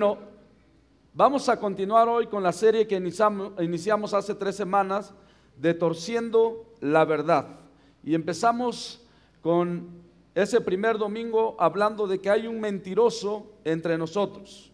[0.00, 0.18] Bueno,
[1.12, 5.12] vamos a continuar hoy con la serie que iniciamos, hace tres semanas
[5.56, 7.58] de Torciendo la Verdad.
[8.04, 9.04] Y empezamos
[9.42, 9.88] con
[10.36, 14.70] ese primer domingo hablando de que hay un mentiroso entre nosotros.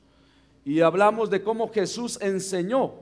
[0.63, 2.93] Y hablamos de cómo Jesús enseñó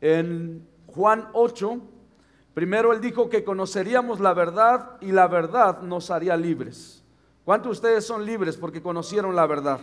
[0.00, 1.80] en Juan 8.
[2.54, 7.02] Primero él dijo que conoceríamos la verdad y la verdad nos haría libres.
[7.44, 9.80] ¿Cuántos de ustedes son libres porque conocieron la verdad?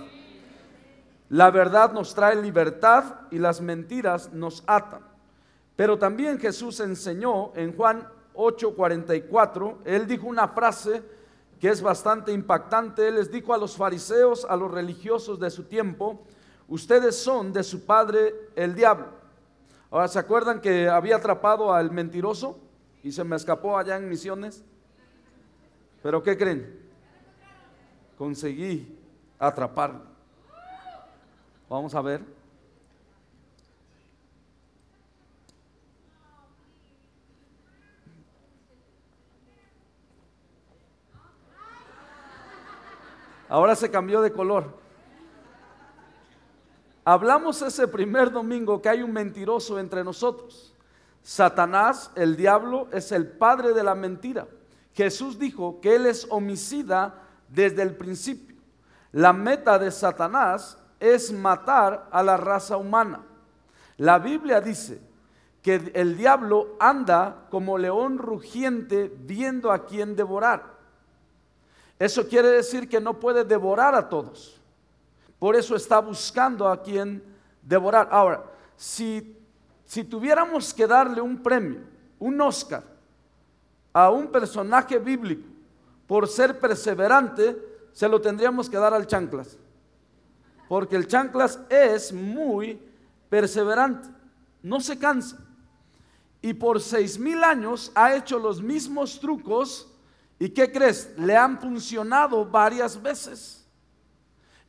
[1.33, 5.01] La verdad nos trae libertad y las mentiras nos atan.
[5.75, 11.01] Pero también Jesús enseñó en Juan 8:44, él dijo una frase
[11.59, 13.07] que es bastante impactante.
[13.07, 16.21] Él les dijo a los fariseos, a los religiosos de su tiempo,
[16.67, 19.07] ustedes son de su padre el diablo.
[19.89, 22.59] Ahora, ¿se acuerdan que había atrapado al mentiroso
[23.01, 24.63] y se me escapó allá en misiones?
[26.03, 26.79] Pero ¿qué creen?
[28.19, 28.99] Conseguí
[29.39, 30.12] atraparlo.
[31.73, 32.21] Vamos a ver.
[43.49, 44.77] Ahora se cambió de color.
[47.03, 50.75] Hablamos ese primer domingo que hay un mentiroso entre nosotros.
[51.23, 54.47] Satanás, el diablo, es el padre de la mentira.
[54.93, 58.57] Jesús dijo que él es homicida desde el principio.
[59.11, 63.19] La meta de Satanás es matar a la raza humana.
[63.97, 65.01] La Biblia dice
[65.61, 70.63] que el diablo anda como león rugiente viendo a quien devorar.
[71.99, 74.61] Eso quiere decir que no puede devorar a todos.
[75.39, 77.21] Por eso está buscando a quien
[77.61, 78.07] devorar.
[78.09, 78.45] Ahora,
[78.77, 79.37] si,
[79.83, 81.81] si tuviéramos que darle un premio,
[82.17, 82.83] un Oscar,
[83.91, 85.49] a un personaje bíblico
[86.07, 87.57] por ser perseverante,
[87.91, 89.57] se lo tendríamos que dar al chanclas
[90.67, 92.79] porque el chanclas es muy
[93.29, 94.09] perseverante,
[94.61, 95.37] no se cansa.
[96.41, 99.87] Y por seis mil años ha hecho los mismos trucos.
[100.39, 101.13] ¿Y qué crees?
[101.17, 103.65] Le han funcionado varias veces.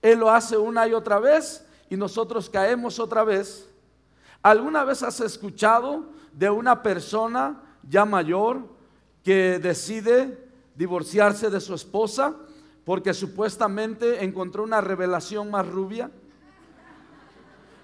[0.01, 3.69] Él lo hace una y otra vez y nosotros caemos otra vez.
[4.43, 8.69] ¿Alguna vez has escuchado de una persona ya mayor
[9.23, 12.37] que decide divorciarse de su esposa
[12.85, 16.11] porque supuestamente encontró una revelación más rubia.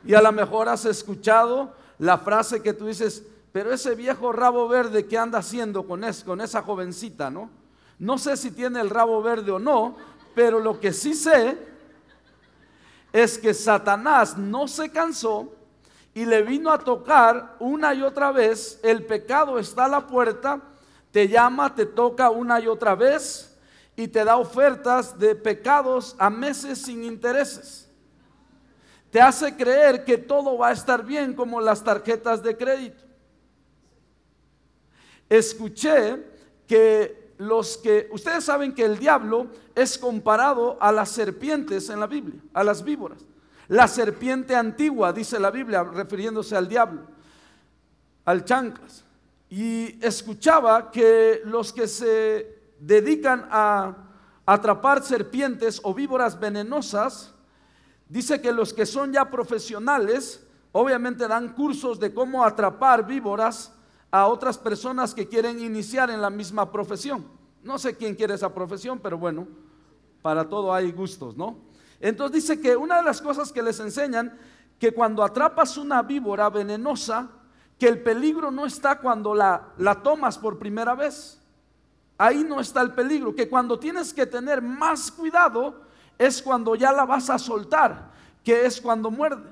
[0.05, 4.69] Y a lo mejor has escuchado la frase que tú dices, pero ese viejo rabo
[4.69, 7.50] verde que anda haciendo con, con esa jovencita, ¿no?
[7.99, 9.97] No sé si tiene el rabo verde o no,
[10.34, 11.59] pero lo que sí sé
[13.12, 15.53] es que Satanás no se cansó
[16.15, 20.60] y le vino a tocar una y otra vez, el pecado está a la puerta,
[21.10, 23.50] te llama, te toca una y otra vez
[24.00, 27.87] y te da ofertas de pecados a meses sin intereses.
[29.11, 33.03] Te hace creer que todo va a estar bien como las tarjetas de crédito.
[35.28, 36.25] Escuché
[36.66, 42.06] que los que, ustedes saben que el diablo es comparado a las serpientes en la
[42.06, 43.19] Biblia, a las víboras.
[43.69, 47.03] La serpiente antigua, dice la Biblia, refiriéndose al diablo,
[48.25, 49.05] al chancas.
[49.50, 53.95] Y escuchaba que los que se dedican a
[54.47, 57.33] atrapar serpientes o víboras venenosas,
[58.09, 63.73] dice que los que son ya profesionales, obviamente dan cursos de cómo atrapar víboras
[64.11, 67.25] a otras personas que quieren iniciar en la misma profesión.
[67.63, 69.47] No sé quién quiere esa profesión, pero bueno,
[70.23, 71.59] para todo hay gustos, ¿no?
[72.01, 74.37] Entonces dice que una de las cosas que les enseñan,
[74.79, 77.29] que cuando atrapas una víbora venenosa,
[77.79, 81.40] que el peligro no está cuando la, la tomas por primera vez
[82.21, 85.81] ahí no está el peligro, que cuando tienes que tener más cuidado
[86.19, 88.11] es cuando ya la vas a soltar,
[88.45, 89.51] que es cuando muerde.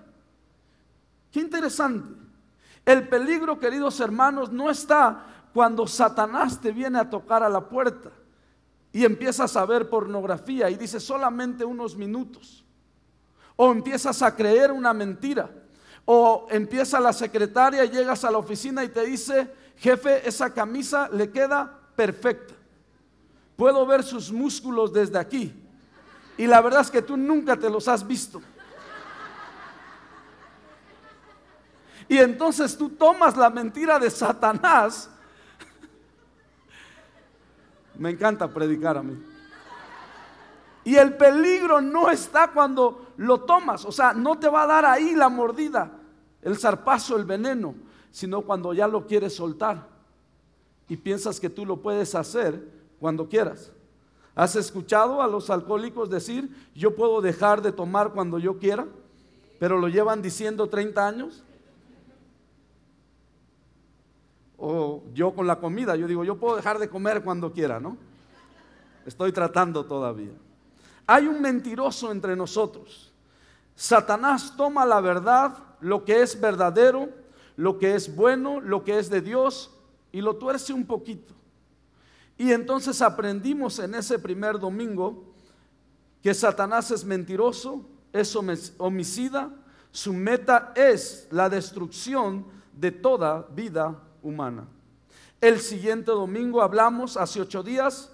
[1.33, 2.13] Qué interesante.
[2.85, 5.25] El peligro, queridos hermanos, no está
[5.55, 8.11] cuando Satanás te viene a tocar a la puerta
[8.93, 12.67] y empiezas a ver pornografía y dice solamente unos minutos.
[13.57, 15.49] O empiezas a creer una mentira.
[16.05, 21.31] O empieza la secretaria llegas a la oficina y te dice, jefe, esa camisa le
[21.31, 22.58] queda perfecta.
[23.59, 25.53] Puedo ver sus músculos desde aquí.
[26.37, 28.41] Y la verdad es que tú nunca te los has visto.
[32.09, 35.11] Y entonces tú tomas la mentira de Satanás.
[37.97, 39.21] Me encanta predicar a mí.
[40.85, 43.85] Y el peligro no está cuando lo tomas.
[43.85, 45.91] O sea, no te va a dar ahí la mordida,
[46.43, 47.75] el zarpazo, el veneno,
[48.13, 49.85] sino cuando ya lo quieres soltar.
[50.89, 53.73] Y piensas que tú lo puedes hacer cuando quieras.
[54.35, 58.87] ¿Has escuchado a los alcohólicos decir, yo puedo dejar de tomar cuando yo quiera?
[59.59, 61.43] pero lo llevan diciendo 30 años.
[64.57, 67.97] O yo con la comida, yo digo, yo puedo dejar de comer cuando quiera, ¿no?
[69.07, 70.33] Estoy tratando todavía.
[71.07, 73.13] Hay un mentiroso entre nosotros.
[73.75, 77.09] Satanás toma la verdad, lo que es verdadero,
[77.57, 79.71] lo que es bueno, lo que es de Dios,
[80.11, 81.35] y lo tuerce un poquito.
[82.39, 85.35] Y entonces aprendimos en ese primer domingo
[86.23, 88.35] que Satanás es mentiroso, es
[88.79, 89.51] homicida,
[89.91, 94.69] su meta es la destrucción de toda vida humana.
[95.41, 98.13] El siguiente domingo hablamos, hace ocho días,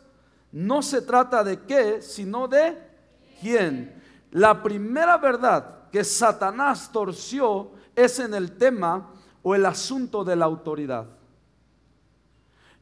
[0.52, 2.78] no se trata de qué, sino de
[3.40, 4.02] quién.
[4.30, 9.10] La primera verdad que Satanás torció es en el tema
[9.42, 11.06] o el asunto de la autoridad.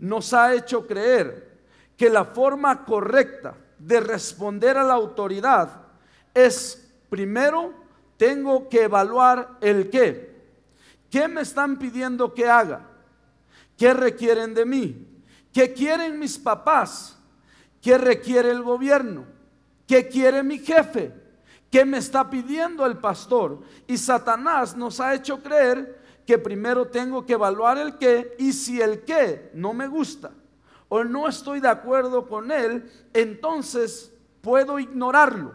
[0.02, 1.60] Nos ha hecho creer
[1.96, 5.80] que la forma correcta de responder a la autoridad
[6.34, 7.72] es primero
[8.16, 10.42] tengo que evaluar el qué.
[11.08, 12.80] ¿Qué me están pidiendo que haga?
[13.78, 15.22] ¿Qué requieren de mí?
[15.52, 17.16] ¿Qué quieren mis papás?
[17.80, 19.24] ¿Qué requiere el gobierno?
[19.86, 21.14] ¿Qué quiere mi jefe?
[21.70, 23.60] ¿Qué me está pidiendo el pastor?
[23.86, 28.80] Y Satanás nos ha hecho creer que primero tengo que evaluar el qué y si
[28.80, 30.32] el qué no me gusta
[30.88, 35.54] o no estoy de acuerdo con él, entonces puedo ignorarlo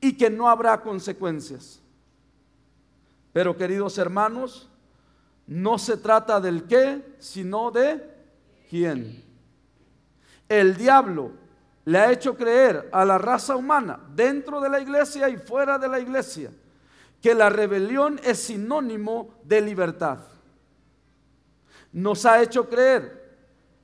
[0.00, 1.80] y que no habrá consecuencias.
[3.32, 4.70] Pero queridos hermanos,
[5.46, 8.00] no se trata del qué, sino de
[8.70, 9.24] quién.
[10.48, 11.32] El diablo
[11.84, 15.88] le ha hecho creer a la raza humana, dentro de la iglesia y fuera de
[15.88, 16.50] la iglesia,
[17.26, 20.18] que la rebelión es sinónimo de libertad.
[21.90, 23.36] Nos ha hecho creer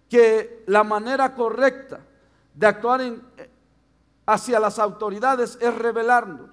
[0.09, 1.99] que la manera correcta
[2.55, 3.01] de actuar
[4.25, 6.51] hacia las autoridades es revelarnos,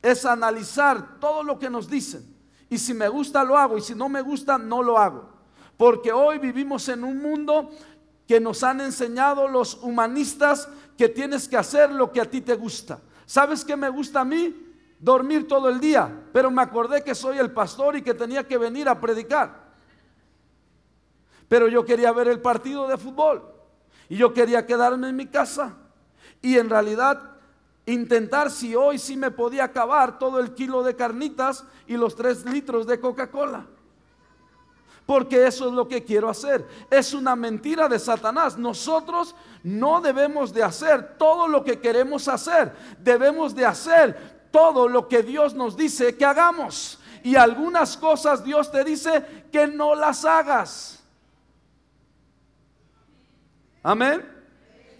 [0.00, 2.24] es analizar todo lo que nos dicen.
[2.70, 5.28] Y si me gusta lo hago y si no me gusta no lo hago.
[5.76, 7.68] Porque hoy vivimos en un mundo
[8.26, 12.54] que nos han enseñado los humanistas que tienes que hacer lo que a ti te
[12.54, 13.00] gusta.
[13.26, 14.61] ¿Sabes qué me gusta a mí?
[15.02, 16.10] Dormir todo el día.
[16.32, 19.72] Pero me acordé que soy el pastor y que tenía que venir a predicar.
[21.48, 23.42] Pero yo quería ver el partido de fútbol.
[24.08, 25.74] Y yo quería quedarme en mi casa
[26.40, 27.20] y en realidad
[27.86, 32.44] intentar si hoy sí me podía acabar todo el kilo de carnitas y los tres
[32.44, 33.66] litros de Coca-Cola.
[35.04, 36.64] Porque eso es lo que quiero hacer.
[36.88, 38.56] Es una mentira de Satanás.
[38.56, 39.34] Nosotros
[39.64, 42.72] no debemos de hacer todo lo que queremos hacer.
[43.00, 47.00] Debemos de hacer todo lo que Dios nos dice que hagamos.
[47.24, 51.02] Y algunas cosas Dios te dice que no las hagas.
[53.82, 54.24] Amén.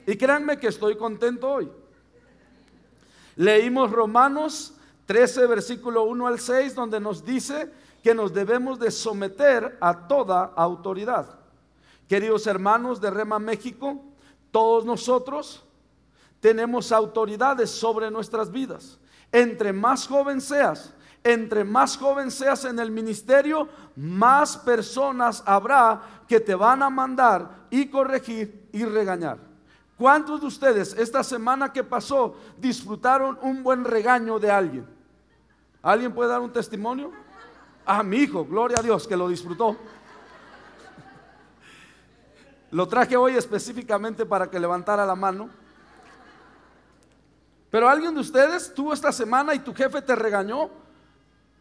[0.07, 1.71] Y créanme que estoy contento hoy.
[3.37, 4.75] Leímos Romanos
[5.07, 7.71] 13, versículo 1 al 6, donde nos dice
[8.03, 11.39] que nos debemos de someter a toda autoridad.
[12.09, 14.03] Queridos hermanos de Rema México,
[14.51, 15.63] todos nosotros
[16.41, 18.99] tenemos autoridades sobre nuestras vidas.
[19.33, 20.93] Entre más joven seas,
[21.25, 27.67] entre más joven seas en el ministerio, más personas habrá que te van a mandar
[27.71, 29.39] y corregir y regañar.
[29.97, 34.87] ¿Cuántos de ustedes esta semana que pasó disfrutaron un buen regaño de alguien?
[35.81, 37.13] ¿Alguien puede dar un testimonio?
[37.87, 39.77] Ah, mi hijo, gloria a Dios que lo disfrutó.
[42.71, 45.51] Lo traje hoy específicamente para que levantara la mano.
[47.73, 50.69] Pero alguien de ustedes tuvo esta semana y tu jefe te regañó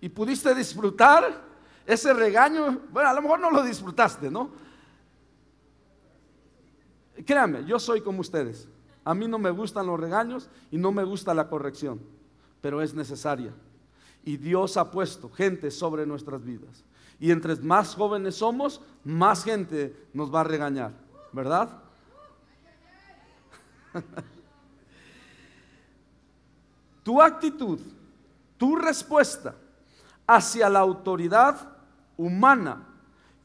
[0.01, 1.41] y pudiste disfrutar
[1.85, 2.81] ese regaño.
[2.91, 4.51] Bueno, a lo mejor no lo disfrutaste, ¿no?
[7.25, 8.67] Créanme, yo soy como ustedes.
[9.05, 12.01] A mí no me gustan los regaños y no me gusta la corrección,
[12.59, 13.53] pero es necesaria.
[14.25, 16.83] Y Dios ha puesto gente sobre nuestras vidas.
[17.21, 20.91] Y entre más jóvenes somos, más gente nos va a regañar,
[21.31, 21.69] ¿verdad?
[27.03, 27.79] tu actitud,
[28.57, 29.55] tu respuesta
[30.27, 31.57] hacia la autoridad
[32.17, 32.87] humana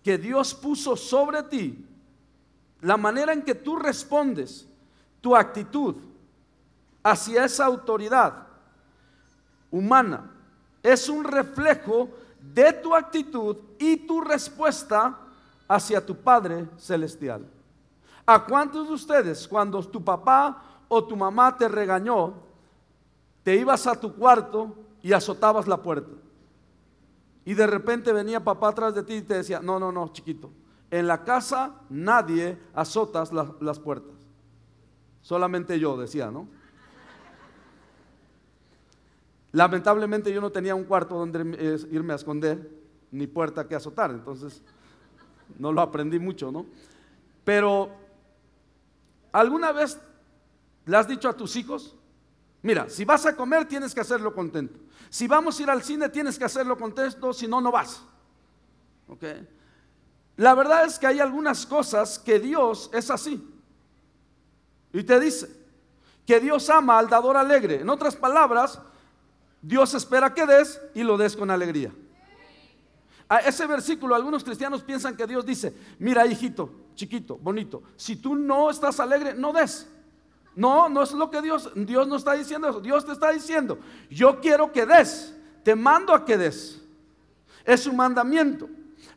[0.03, 1.85] que Dios puso sobre ti
[2.81, 4.69] la manera en que tú respondes,
[5.21, 5.97] tu actitud
[7.03, 8.47] hacia esa autoridad
[9.71, 10.31] humana,
[10.83, 12.11] es un reflejo
[12.41, 15.19] de tu actitud y tu respuesta
[15.67, 17.45] hacia tu Padre Celestial.
[18.25, 22.35] ¿A cuántos de ustedes cuando tu papá o tu mamá te regañó,
[23.47, 26.11] te ibas a tu cuarto y azotabas la puerta?
[27.45, 30.51] Y de repente venía papá atrás de ti y te decía, no, no, no, chiquito,
[30.91, 34.17] en la casa nadie azotas las puertas.
[35.23, 36.49] Solamente yo decía, ¿no?
[39.53, 42.69] Lamentablemente yo no tenía un cuarto donde irme a esconder,
[43.13, 44.61] ni puerta que azotar, entonces
[45.57, 46.67] no lo aprendí mucho, ¿no?
[47.45, 47.93] Pero,
[49.31, 50.01] ¿alguna vez
[50.85, 51.97] le has dicho a tus hijos?
[52.67, 54.81] Mira, si vas a comer tienes que hacerlo contento.
[55.09, 58.03] Si vamos a ir al cine tienes que hacerlo contento, si no, no vas.
[59.07, 59.23] ¿Ok?
[60.37, 63.41] La verdad es que hay algunas cosas que Dios es así.
[64.93, 65.49] Y te dice
[66.27, 67.83] que Dios ama al dador alegre.
[67.83, 68.81] En otras palabras,
[69.63, 71.93] Dios espera que des y lo des con alegría.
[73.29, 78.35] A ese versículo algunos cristianos piensan que Dios dice, mira hijito, chiquito, bonito, si tú
[78.35, 79.87] no estás alegre, no des.
[80.57, 83.79] No, no es lo que Dios, Dios no está diciendo eso, Dios te está diciendo,
[84.09, 86.83] yo quiero que des, te mando a que des.
[87.65, 88.69] Es un mandamiento.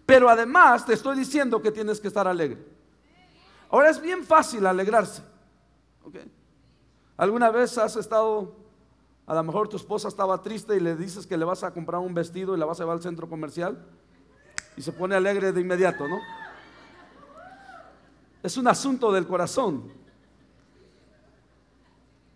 [0.05, 2.57] Pero además te estoy diciendo que tienes que estar alegre.
[3.69, 5.21] Ahora es bien fácil alegrarse.
[7.15, 8.55] ¿Alguna vez has estado,
[9.27, 12.01] a lo mejor tu esposa estaba triste y le dices que le vas a comprar
[12.01, 13.85] un vestido y la vas a llevar al centro comercial?
[14.75, 16.19] Y se pone alegre de inmediato, ¿no?
[18.41, 19.98] Es un asunto del corazón.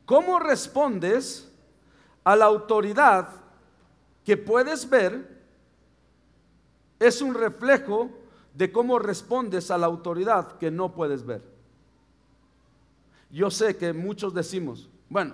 [0.05, 1.51] ¿Cómo respondes
[2.23, 3.29] a la autoridad
[4.23, 5.43] que puedes ver
[6.99, 8.09] es un reflejo
[8.53, 11.41] de cómo respondes a la autoridad que no puedes ver.
[13.29, 15.33] Yo sé que muchos decimos, bueno,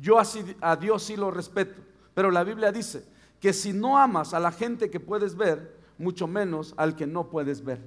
[0.00, 0.16] yo
[0.60, 1.82] a Dios sí lo respeto,
[2.14, 3.04] pero la Biblia dice
[3.40, 7.28] que si no amas a la gente que puedes ver, mucho menos al que no
[7.28, 7.80] puedes ver.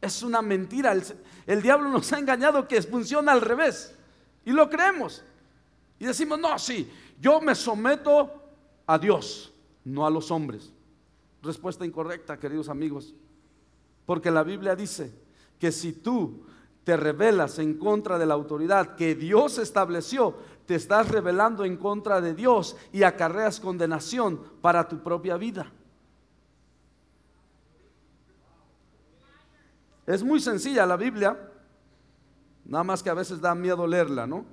[0.00, 0.92] Es una mentira.
[0.92, 1.04] El,
[1.46, 3.95] el diablo nos ha engañado que funciona al revés.
[4.46, 5.22] Y lo creemos.
[5.98, 8.30] Y decimos, no, sí, yo me someto
[8.86, 9.52] a Dios,
[9.84, 10.72] no a los hombres.
[11.42, 13.12] Respuesta incorrecta, queridos amigos.
[14.06, 15.12] Porque la Biblia dice
[15.58, 16.46] que si tú
[16.84, 22.20] te rebelas en contra de la autoridad que Dios estableció, te estás rebelando en contra
[22.20, 25.72] de Dios y acarreas condenación para tu propia vida.
[30.06, 31.36] Es muy sencilla la Biblia,
[32.68, 34.44] nada más que a veces da miedo leerla, ¿no?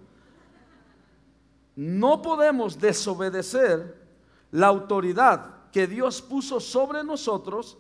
[1.76, 3.98] No podemos desobedecer
[4.52, 7.78] la autoridad que Dios puso sobre nosotros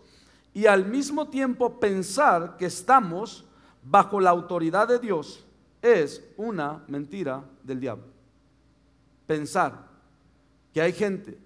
[0.54, 3.46] y al mismo tiempo pensar que estamos
[3.84, 5.46] bajo la autoridad de Dios
[5.82, 8.06] es una mentira del diablo.
[9.28, 9.88] Pensar
[10.74, 11.38] que hay gente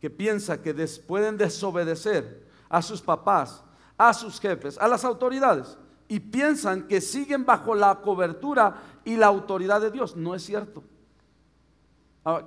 [0.00, 0.74] que piensa que
[1.06, 3.62] pueden desobedecer a sus papás,
[3.98, 5.76] a sus jefes, a las autoridades
[6.08, 10.16] y piensan que siguen bajo la cobertura y la autoridad de Dios.
[10.16, 10.82] No es cierto.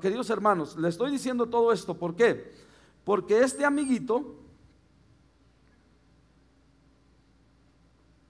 [0.02, 2.54] Queridos hermanos, le estoy diciendo todo esto, ¿por qué?
[3.06, 4.36] Porque este amiguito,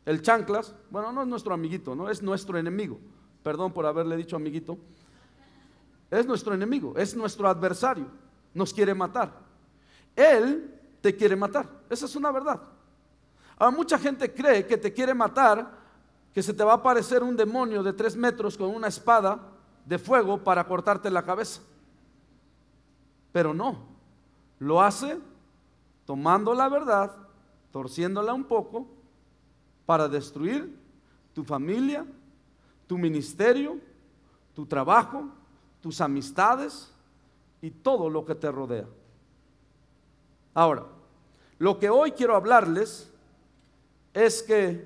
[0.05, 2.99] el chanclas, bueno, no es nuestro amiguito, no es nuestro enemigo.
[3.41, 4.77] Perdón por haberle dicho amiguito.
[6.11, 8.07] Es nuestro enemigo, es nuestro adversario.
[8.53, 9.31] Nos quiere matar.
[10.15, 11.67] Él te quiere matar.
[11.89, 12.61] Esa es una verdad.
[13.59, 15.69] Ahora, mucha gente cree que te quiere matar,
[16.33, 19.37] que se te va a aparecer un demonio de tres metros con una espada
[19.85, 21.61] de fuego para cortarte la cabeza.
[23.33, 23.77] Pero no.
[24.59, 25.19] Lo hace
[26.05, 27.11] tomando la verdad,
[27.71, 28.87] torciéndola un poco,
[29.85, 30.75] para destruir
[31.33, 32.05] tu familia,
[32.87, 33.77] tu ministerio,
[34.55, 35.25] tu trabajo,
[35.81, 36.91] tus amistades
[37.61, 38.87] y todo lo que te rodea.
[40.53, 40.85] Ahora,
[41.59, 43.11] lo que hoy quiero hablarles
[44.25, 44.85] es que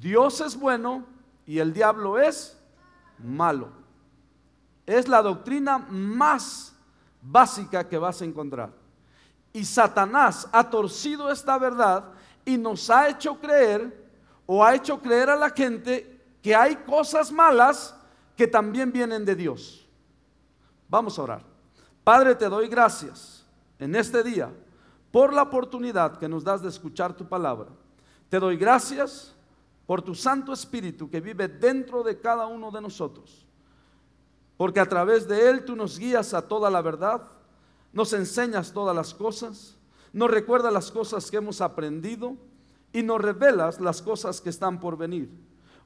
[0.00, 1.04] Dios es bueno
[1.44, 2.58] y el diablo es
[3.18, 3.68] malo.
[4.86, 6.74] Es la doctrina más
[7.20, 8.70] básica que vas a encontrar.
[9.52, 12.04] Y Satanás ha torcido esta verdad
[12.44, 14.06] y nos ha hecho creer
[14.46, 17.94] o ha hecho creer a la gente que hay cosas malas
[18.36, 19.86] que también vienen de Dios.
[20.88, 21.42] Vamos a orar.
[22.04, 23.44] Padre, te doy gracias
[23.78, 24.50] en este día
[25.10, 27.68] por la oportunidad que nos das de escuchar tu palabra.
[28.28, 29.34] Te doy gracias
[29.86, 33.46] por tu Santo Espíritu que vive dentro de cada uno de nosotros
[34.56, 37.22] porque a través de Él tú nos guías a toda la verdad,
[37.92, 39.76] nos enseñas todas las cosas,
[40.12, 42.36] nos recuerdas las cosas que hemos aprendido
[42.92, 45.30] y nos revelas las cosas que están por venir.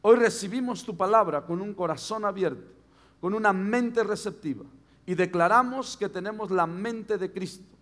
[0.03, 2.73] Hoy recibimos tu palabra con un corazón abierto,
[3.21, 4.65] con una mente receptiva
[5.05, 7.77] y declaramos que tenemos la mente de Cristo,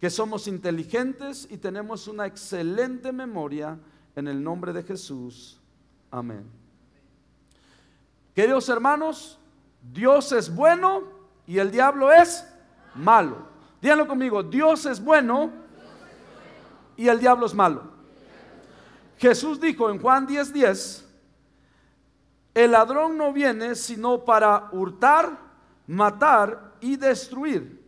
[0.00, 3.78] que somos inteligentes y tenemos una excelente memoria
[4.16, 5.58] en el nombre de Jesús.
[6.10, 6.44] Amén.
[8.34, 9.38] Queridos hermanos,
[9.92, 11.02] Dios es bueno
[11.46, 12.46] y el diablo es
[12.94, 13.48] malo.
[13.80, 15.50] Díganlo conmigo, Dios es bueno
[16.96, 17.90] y el diablo es malo.
[19.18, 21.06] Jesús dijo en Juan 10:10, 10,
[22.54, 25.38] el ladrón no viene sino para hurtar,
[25.86, 27.80] matar y destruir.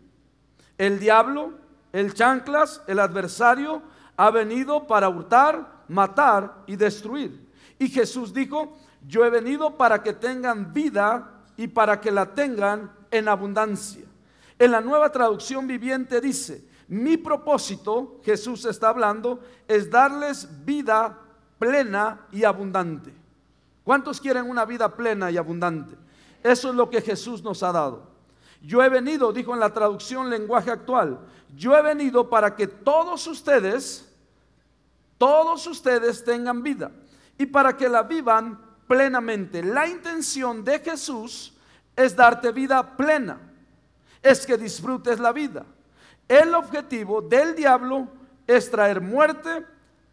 [0.78, 1.52] El diablo,
[1.92, 3.82] el chanclas, el adversario,
[4.16, 7.48] ha venido para hurtar, matar y destruir.
[7.78, 12.92] Y Jesús dijo, yo he venido para que tengan vida y para que la tengan
[13.10, 14.04] en abundancia.
[14.58, 21.18] En la nueva traducción viviente dice, mi propósito, Jesús está hablando, es darles vida
[21.58, 23.12] plena y abundante.
[23.84, 25.96] ¿Cuántos quieren una vida plena y abundante?
[26.42, 28.02] Eso es lo que Jesús nos ha dado.
[28.62, 31.18] Yo he venido, dijo en la traducción lenguaje actual,
[31.56, 34.11] yo he venido para que todos ustedes,
[35.22, 36.90] todos ustedes tengan vida
[37.38, 39.62] y para que la vivan plenamente.
[39.62, 41.56] La intención de Jesús
[41.94, 43.38] es darte vida plena,
[44.20, 45.64] es que disfrutes la vida.
[46.26, 48.08] El objetivo del diablo
[48.48, 49.64] es traer muerte,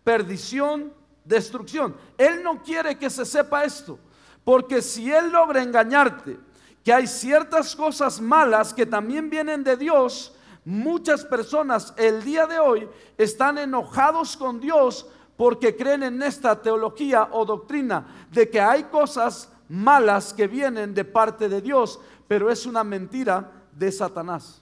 [0.04, 0.94] perdición,
[1.25, 1.96] destrucción.
[2.16, 3.98] Él no quiere que se sepa esto,
[4.44, 6.38] porque si él logra engañarte,
[6.84, 10.36] que hay ciertas cosas malas que también vienen de Dios,
[10.70, 17.30] muchas personas el día de hoy están enojados con Dios porque creen en esta teología
[17.32, 22.68] o doctrina de que hay cosas malas que vienen de parte de Dios, pero es
[22.68, 24.62] una mentira de Satanás.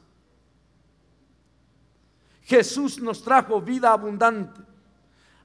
[2.43, 4.61] Jesús nos trajo vida abundante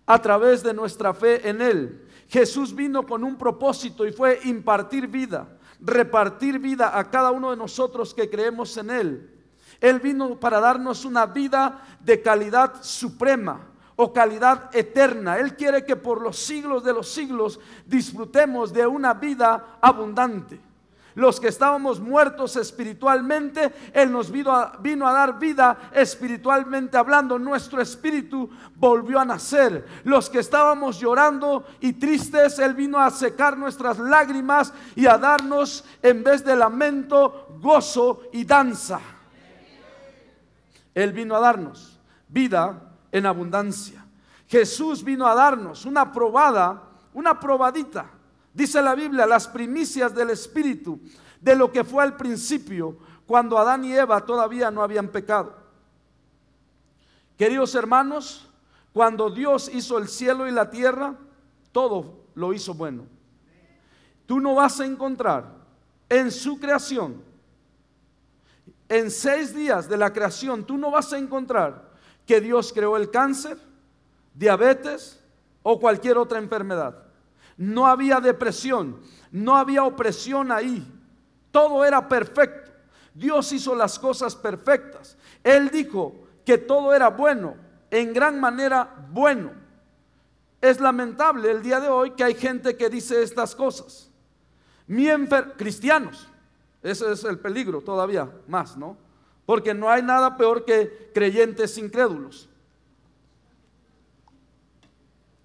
[0.07, 2.09] a través de nuestra fe en Él.
[2.28, 7.57] Jesús vino con un propósito y fue impartir vida, repartir vida a cada uno de
[7.57, 9.31] nosotros que creemos en Él.
[9.82, 13.60] Él vino para darnos una vida de calidad suprema
[13.96, 15.38] o calidad eterna.
[15.38, 20.60] Él quiere que por los siglos de los siglos disfrutemos de una vida abundante.
[21.16, 27.38] Los que estábamos muertos espiritualmente, Él nos vino a, vino a, dar vida espiritualmente hablando.
[27.38, 29.84] Nuestro espíritu volvió a nacer.
[30.04, 35.84] Los que estábamos llorando y tristes, Él vino a secar nuestras lágrimas y a darnos,
[36.02, 39.00] en vez de lamento, gozo y danza.
[40.94, 44.05] Él vino a darnos vida en abundancia.
[44.48, 46.83] Jesús vino a darnos una probada,
[47.14, 48.11] una probadita
[48.55, 51.00] Dice la Biblia, las primicias del Espíritu,
[51.40, 55.57] de lo que fue al principio, cuando Adán y Eva todavía no habían pecado.
[57.38, 58.48] Queridos hermanos,
[58.92, 61.16] cuando Dios hizo el cielo y la tierra,
[61.72, 63.07] todo lo hizo bueno.
[64.26, 65.46] Tú no vas a encontrar
[66.11, 67.22] en su creación,
[68.92, 71.90] en seis días de la creación, tú no vas a encontrar
[72.26, 73.59] que Dios creó el cáncer,
[74.35, 75.20] diabetes
[75.62, 77.02] o cualquier otra enfermedad
[77.57, 79.00] no había depresión,
[79.31, 80.85] no había opresión ahí.
[81.50, 82.70] Todo era perfecto.
[83.14, 85.16] Dios hizo las cosas perfectas.
[85.44, 87.55] Él dijo que todo era bueno,
[87.90, 89.52] en gran manera bueno.
[90.61, 94.11] Es lamentable el día de hoy que hay gente que dice estas cosas.
[94.87, 95.09] Mi
[95.57, 96.28] cristianos,
[96.83, 98.97] ese es el peligro todavía más, ¿no?
[99.47, 102.49] Porque no hay nada peor que creyentes incrédulos.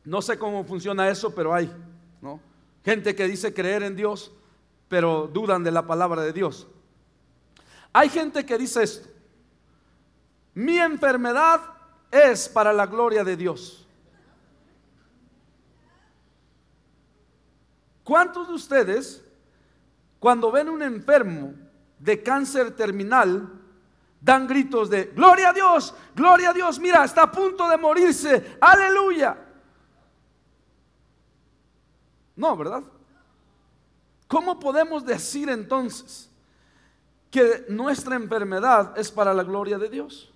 [0.04, 1.71] No sé cómo funciona eso, pero hay.
[2.84, 4.32] Gente que dice creer en Dios,
[4.88, 6.65] pero dudan de la palabra de Dios.
[7.91, 9.10] Hay gente que dice esto,
[10.54, 11.60] mi enfermedad
[12.10, 13.86] es para la gloria de Dios.
[18.06, 19.26] ¿Cuántos de ustedes,
[20.19, 21.53] cuando ven un enfermo
[21.99, 23.51] de cáncer terminal,
[24.19, 28.58] dan gritos de, gloria a Dios, gloria a Dios, mira, está a punto de morirse,
[28.60, 29.38] aleluya?
[32.36, 32.84] No, ¿verdad?
[34.27, 36.30] ¿Cómo podemos decir entonces
[37.32, 40.32] que nuestra enfermedad es para la gloria de Dios?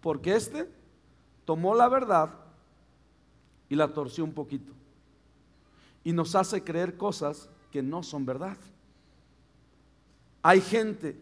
[0.00, 0.68] Porque este
[1.44, 2.30] tomó la verdad
[3.68, 4.72] y la torció un poquito.
[6.04, 8.56] Y nos hace creer cosas que no son verdad.
[10.42, 11.16] Hay gente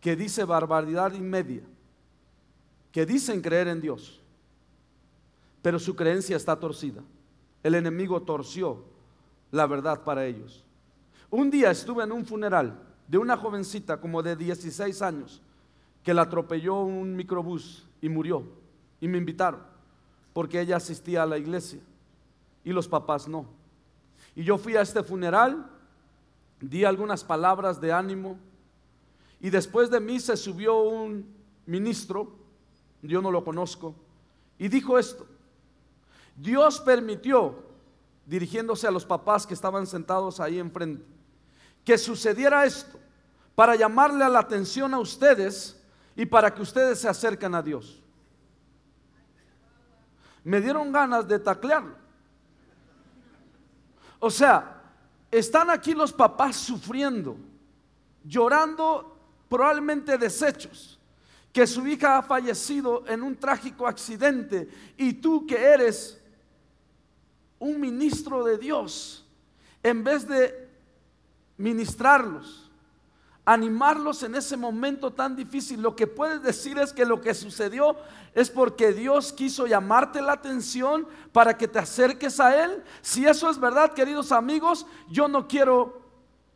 [0.00, 1.62] que dice barbaridad y media,
[2.92, 4.20] que dicen creer en Dios
[5.66, 7.02] pero su creencia está torcida.
[7.60, 8.84] El enemigo torció
[9.50, 10.64] la verdad para ellos.
[11.28, 15.42] Un día estuve en un funeral de una jovencita como de 16 años
[16.04, 18.44] que la atropelló un microbús y murió.
[19.00, 19.58] Y me invitaron
[20.36, 21.80] porque ella asistía a la iglesia
[22.62, 23.46] y los papás no.
[24.34, 25.66] Y yo fui a este funeral,
[26.60, 28.36] di algunas palabras de ánimo
[29.40, 31.26] y después de mí se subió un
[31.64, 32.36] ministro,
[33.00, 33.94] yo no lo conozco,
[34.58, 35.26] y dijo esto,
[36.36, 37.54] Dios permitió,
[38.26, 41.06] dirigiéndose a los papás que estaban sentados ahí enfrente,
[41.82, 42.98] que sucediera esto
[43.54, 45.82] para llamarle la atención a ustedes
[46.14, 48.02] y para que ustedes se acerquen a Dios.
[50.46, 51.96] Me dieron ganas de taclearlo.
[54.20, 54.80] O sea,
[55.28, 57.36] están aquí los papás sufriendo,
[58.22, 61.00] llorando, probablemente deshechos,
[61.52, 66.22] que su hija ha fallecido en un trágico accidente y tú que eres
[67.58, 69.26] un ministro de Dios,
[69.82, 70.70] en vez de
[71.56, 72.65] ministrarlos,
[73.46, 75.80] animarlos en ese momento tan difícil.
[75.80, 77.96] Lo que puedes decir es que lo que sucedió
[78.34, 82.82] es porque Dios quiso llamarte la atención para que te acerques a Él.
[83.00, 86.02] Si eso es verdad, queridos amigos, yo no quiero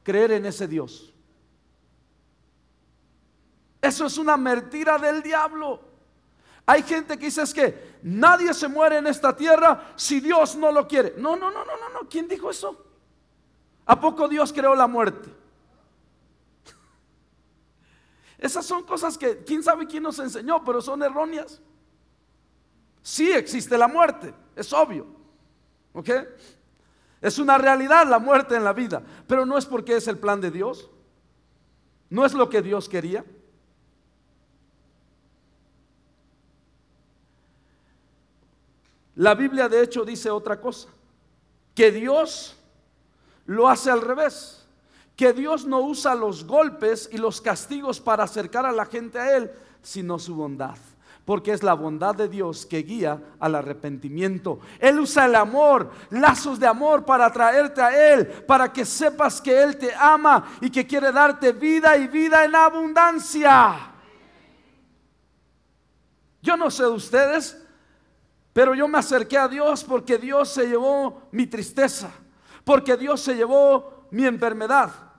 [0.02, 1.14] creer en ese Dios.
[3.80, 5.80] Eso es una mentira del diablo.
[6.66, 10.88] Hay gente que dice que nadie se muere en esta tierra si Dios no lo
[10.88, 11.14] quiere.
[11.16, 12.08] No, no, no, no, no, no.
[12.08, 12.84] ¿Quién dijo eso?
[13.86, 15.39] ¿A poco Dios creó la muerte?
[18.40, 21.60] Esas son cosas que quién sabe quién nos enseñó, pero son erróneas.
[23.02, 25.06] Sí existe la muerte, es obvio.
[25.92, 26.08] ¿Ok?
[27.20, 30.40] Es una realidad la muerte en la vida, pero no es porque es el plan
[30.40, 30.88] de Dios.
[32.08, 33.26] No es lo que Dios quería.
[39.16, 40.88] La Biblia de hecho dice otra cosa,
[41.74, 42.56] que Dios
[43.44, 44.59] lo hace al revés
[45.20, 49.36] que Dios no usa los golpes y los castigos para acercar a la gente a
[49.36, 49.50] Él,
[49.82, 50.78] sino su bondad.
[51.26, 54.60] Porque es la bondad de Dios que guía al arrepentimiento.
[54.78, 59.62] Él usa el amor, lazos de amor para atraerte a Él, para que sepas que
[59.62, 63.92] Él te ama y que quiere darte vida y vida en abundancia.
[66.40, 67.62] Yo no sé de ustedes,
[68.54, 72.10] pero yo me acerqué a Dios porque Dios se llevó mi tristeza,
[72.64, 75.09] porque Dios se llevó mi enfermedad.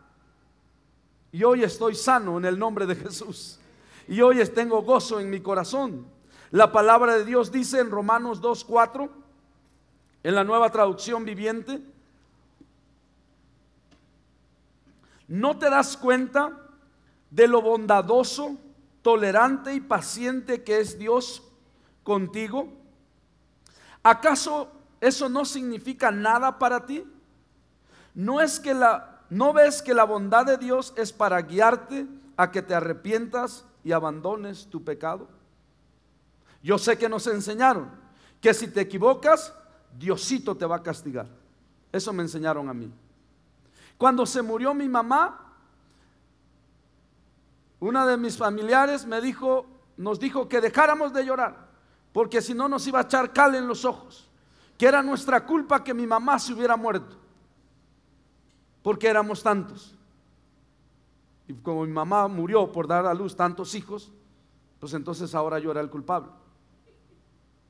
[1.32, 3.60] Y hoy estoy sano en el nombre de Jesús.
[4.08, 6.06] Y hoy tengo gozo en mi corazón.
[6.52, 9.10] La palabra de Dios dice en Romanos 2.4,
[10.24, 11.82] en la nueva traducción viviente,
[15.28, 16.58] ¿no te das cuenta
[17.30, 18.58] de lo bondadoso,
[19.02, 21.44] tolerante y paciente que es Dios
[22.04, 22.67] contigo?
[24.04, 27.06] ¿Acaso eso no significa nada para ti?
[28.13, 32.52] ¿No es que la ¿No ves que la bondad de Dios es para guiarte a
[32.52, 35.30] que te arrepientas y abandones tu pecado?
[36.62, 37.89] Yo sé que nos enseñaron
[38.41, 39.54] que si te equivocas,
[39.98, 41.28] Diosito te va a castigar.
[41.94, 42.91] Eso me enseñaron a mí.
[43.98, 45.54] Cuando se murió mi mamá,
[47.80, 49.65] una de mis familiares me dijo,
[49.96, 51.70] nos dijo que dejáramos de llorar,
[52.12, 54.30] porque si no nos iba a echar cal en los ojos,
[54.78, 57.20] que era nuestra culpa que mi mamá se hubiera muerto
[58.82, 59.96] porque éramos tantos.
[61.48, 64.12] Y como mi mamá murió por dar a luz tantos hijos,
[64.80, 66.32] pues entonces ahora yo era el culpable.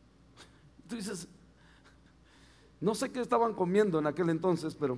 [0.87, 1.27] Tú dices,
[2.79, 4.97] no sé qué estaban comiendo en aquel entonces, pero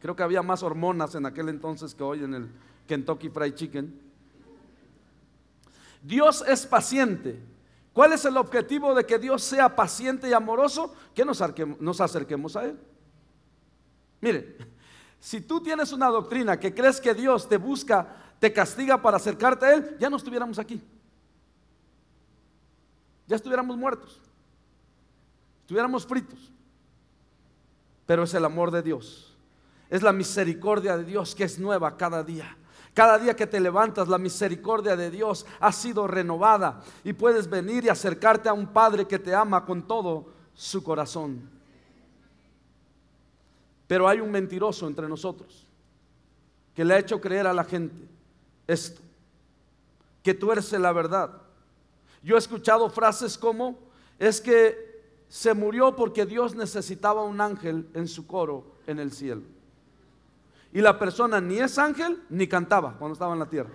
[0.00, 2.50] creo que había más hormonas en aquel entonces que hoy en el
[2.86, 4.00] Kentucky Fried Chicken.
[6.02, 7.38] Dios es paciente.
[7.92, 10.94] ¿Cuál es el objetivo de que Dios sea paciente y amoroso?
[11.14, 11.42] Que nos,
[11.80, 12.78] nos acerquemos a Él.
[14.20, 14.56] Mire,
[15.22, 18.08] si tú tienes una doctrina que crees que Dios te busca,
[18.40, 20.82] te castiga para acercarte a Él, ya no estuviéramos aquí.
[23.28, 24.20] Ya estuviéramos muertos.
[25.60, 26.50] Estuviéramos fritos.
[28.04, 29.32] Pero es el amor de Dios.
[29.88, 32.56] Es la misericordia de Dios que es nueva cada día.
[32.92, 37.84] Cada día que te levantas, la misericordia de Dios ha sido renovada y puedes venir
[37.84, 41.61] y acercarte a un Padre que te ama con todo su corazón.
[43.92, 45.66] Pero hay un mentiroso entre nosotros
[46.74, 48.08] que le ha hecho creer a la gente
[48.66, 49.02] esto,
[50.22, 51.42] que tuerce la verdad.
[52.22, 53.78] Yo he escuchado frases como,
[54.18, 59.42] es que se murió porque Dios necesitaba un ángel en su coro en el cielo.
[60.72, 63.72] Y la persona ni es ángel ni cantaba cuando estaba en la tierra.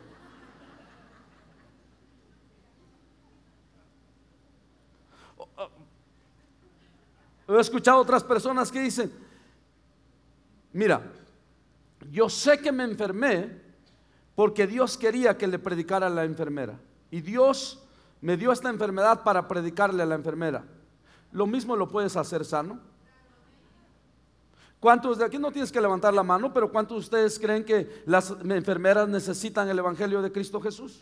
[7.47, 9.26] He escuchado otras personas que dicen,
[10.73, 11.01] Mira,
[12.11, 13.61] yo sé que me enfermé
[14.35, 16.79] porque Dios quería que le predicara a la enfermera.
[17.09, 17.83] Y Dios
[18.21, 20.63] me dio esta enfermedad para predicarle a la enfermera.
[21.31, 22.79] Lo mismo lo puedes hacer sano.
[24.79, 28.03] ¿Cuántos de aquí no tienes que levantar la mano, pero cuántos de ustedes creen que
[28.05, 31.01] las enfermeras necesitan el Evangelio de Cristo Jesús?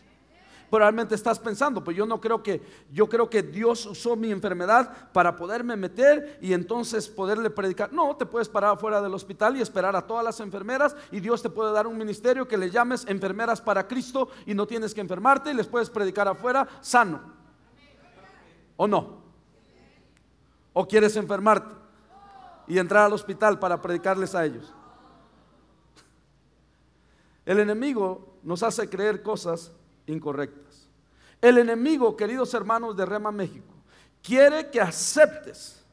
[0.70, 5.10] Probablemente estás pensando, pues yo no creo que, yo creo que Dios usó mi enfermedad
[5.12, 7.92] para poderme meter y entonces poderle predicar.
[7.92, 11.42] No, te puedes parar afuera del hospital y esperar a todas las enfermeras y Dios
[11.42, 15.00] te puede dar un ministerio que le llames enfermeras para Cristo y no tienes que
[15.00, 17.20] enfermarte y les puedes predicar afuera sano.
[18.76, 19.22] ¿O no?
[20.72, 21.86] ¿O quieres enfermarte?
[22.66, 24.72] y entrar al hospital para predicarles a ellos.
[27.44, 29.72] El enemigo nos hace creer cosas
[30.06, 30.88] incorrectas.
[31.40, 33.74] El enemigo, queridos hermanos de Rema México,
[34.22, 35.84] quiere que aceptes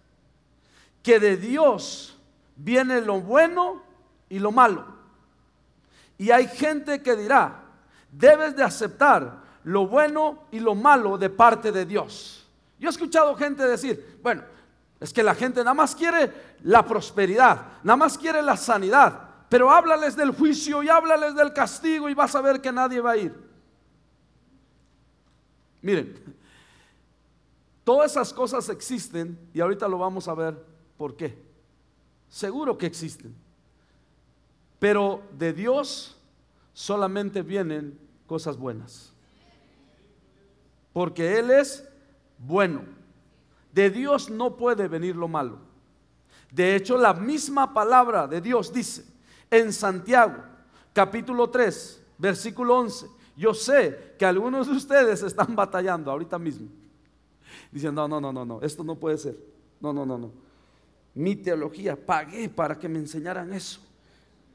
[1.01, 2.17] que de Dios
[2.55, 3.83] viene lo bueno
[4.29, 4.85] y lo malo.
[6.17, 7.61] Y hay gente que dirá,
[8.11, 12.47] debes de aceptar lo bueno y lo malo de parte de Dios.
[12.79, 14.43] Yo he escuchado gente decir, bueno,
[14.99, 16.31] es que la gente nada más quiere
[16.63, 22.09] la prosperidad, nada más quiere la sanidad, pero háblales del juicio y háblales del castigo
[22.09, 23.52] y vas a ver que nadie va a ir.
[25.83, 26.15] Miren,
[27.83, 30.57] todas esas cosas existen y ahorita lo vamos a ver
[30.97, 31.37] por qué.
[32.29, 33.35] Seguro que existen.
[34.79, 36.17] Pero de Dios
[36.73, 39.13] solamente vienen cosas buenas.
[40.93, 41.87] Porque Él es
[42.39, 42.83] bueno.
[43.73, 45.59] De Dios no puede venir lo malo.
[46.49, 49.03] De hecho, la misma palabra de Dios dice,
[49.49, 50.43] en Santiago,
[50.93, 53.22] capítulo 3, versículo 11.
[53.35, 56.67] Yo sé que algunos de ustedes están batallando ahorita mismo.
[57.71, 59.37] Dicen, no, no, no, no, no, esto no puede ser.
[59.79, 60.31] No, no, no, no.
[61.15, 63.81] Mi teología, pagué para que me enseñaran eso.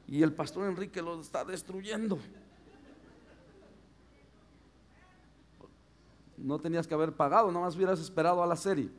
[0.07, 2.17] Y el pastor Enrique lo está destruyendo.
[6.37, 8.89] No tenías que haber pagado, más hubieras esperado a la serie.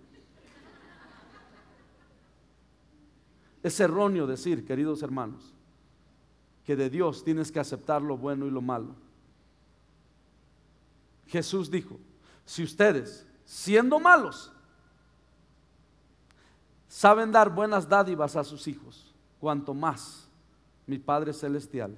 [3.63, 5.55] Es erróneo decir, queridos hermanos,
[6.65, 8.95] que de Dios tienes que aceptar lo bueno y lo malo.
[11.31, 11.99] Jesús dijo,
[12.45, 14.53] si ustedes, siendo malos,
[16.89, 20.29] saben dar buenas dádivas a sus hijos, cuanto más
[20.87, 21.97] mi Padre Celestial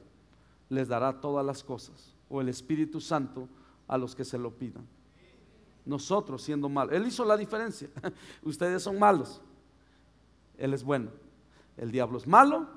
[0.69, 3.49] les dará todas las cosas, o el Espíritu Santo
[3.89, 4.87] a los que se lo pidan.
[5.85, 7.89] Nosotros siendo malos, Él hizo la diferencia.
[8.43, 9.41] Ustedes son malos,
[10.57, 11.11] Él es bueno.
[11.77, 12.69] El diablo es malo,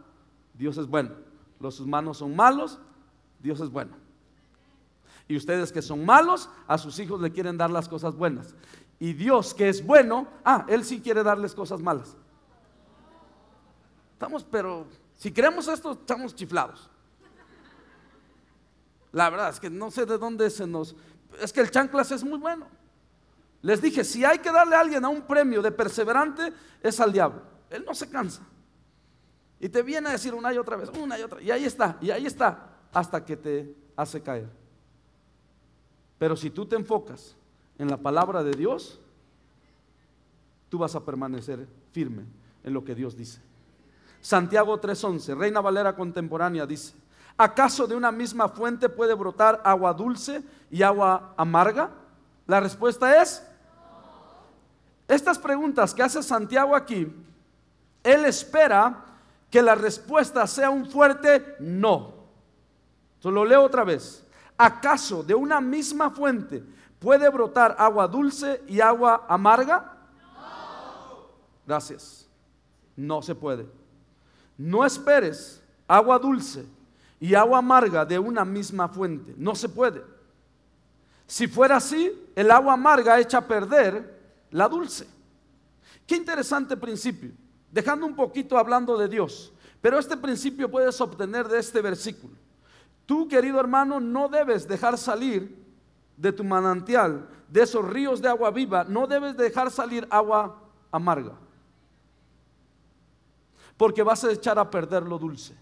[0.53, 1.25] Dios es bueno
[1.59, 2.79] los humanos son malos,
[3.39, 3.93] Dios es bueno.
[5.27, 8.53] Y ustedes que son malos, a sus hijos le quieren dar las cosas buenas.
[8.99, 12.15] Y Dios que es bueno, ah, Él sí quiere darles cosas malas.
[14.13, 16.89] Estamos, pero si creemos esto, estamos chiflados.
[19.11, 20.95] La verdad es que no sé de dónde se nos...
[21.41, 22.67] Es que el chanclas es muy bueno.
[23.61, 27.11] Les dije, si hay que darle a alguien a un premio de perseverante, es al
[27.11, 27.41] diablo.
[27.69, 28.43] Él no se cansa.
[29.59, 31.41] Y te viene a decir una y otra vez, una y otra.
[31.41, 34.64] Y ahí está, y ahí está, hasta que te hace caer.
[36.17, 37.35] Pero si tú te enfocas
[37.77, 38.99] en la palabra de Dios,
[40.69, 42.23] tú vas a permanecer firme
[42.63, 43.41] en lo que Dios dice.
[44.21, 46.95] Santiago 3:11, Reina Valera contemporánea dice,
[47.37, 51.91] ¿acaso de una misma fuente puede brotar agua dulce y agua amarga?
[52.47, 53.45] La respuesta es,
[55.07, 57.13] estas preguntas que hace Santiago aquí,
[58.03, 59.05] él espera
[59.51, 62.13] que la respuesta sea un fuerte no.
[63.19, 64.24] Solo leo otra vez.
[64.57, 66.63] ¿Acaso de una misma fuente
[66.99, 69.97] puede brotar agua dulce y agua amarga?
[70.21, 71.27] No.
[71.65, 72.27] Gracias.
[72.95, 73.67] No se puede.
[74.57, 76.65] No esperes agua dulce
[77.19, 79.33] y agua amarga de una misma fuente.
[79.37, 80.03] No se puede.
[81.27, 85.07] Si fuera así, el agua amarga echa a perder la dulce.
[86.07, 87.31] Qué interesante principio
[87.75, 89.51] dejando un poquito hablando de Dios.
[89.81, 92.33] Pero este principio puedes obtener de este versículo.
[93.05, 95.63] Tú, querido hermano, no debes dejar salir
[96.17, 100.59] de tu manantial, de esos ríos de agua viva, no debes dejar salir agua
[100.91, 101.33] amarga.
[103.77, 105.55] Porque vas a echar a perder lo dulce.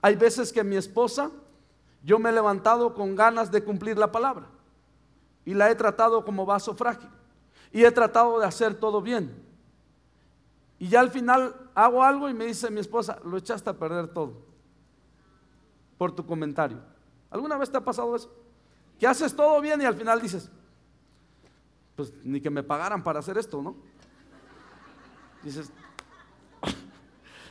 [0.00, 1.30] Hay veces que mi esposa,
[2.02, 4.46] yo me he levantado con ganas de cumplir la palabra
[5.44, 7.10] y la he tratado como vaso frágil
[7.72, 9.34] y he tratado de hacer todo bien.
[10.78, 14.08] Y ya al final hago algo y me dice mi esposa, lo echaste a perder
[14.08, 14.49] todo
[16.00, 16.78] por tu comentario.
[17.28, 18.34] ¿Alguna vez te ha pasado eso?
[18.98, 20.50] Que haces todo bien y al final dices,
[21.94, 23.76] pues ni que me pagaran para hacer esto, ¿no?
[25.42, 25.70] Dices,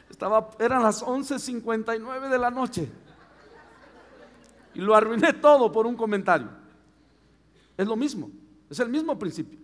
[0.10, 2.92] estaba, eran las 11.59 de la noche
[4.74, 6.50] y lo arruiné todo por un comentario.
[7.78, 8.32] Es lo mismo,
[8.68, 9.60] es el mismo principio.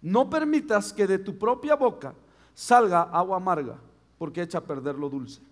[0.00, 2.14] No permitas que de tu propia boca
[2.54, 3.78] salga agua amarga,
[4.16, 5.49] porque echa a perder lo dulce.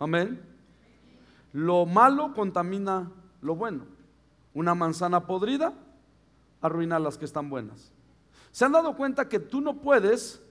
[0.00, 0.42] Amén.
[1.52, 3.84] Lo malo contamina lo bueno.
[4.54, 5.72] Una manzana podrida
[6.60, 7.92] arruina las que están buenas.
[8.50, 10.42] ¿Se han dado cuenta que tú no puedes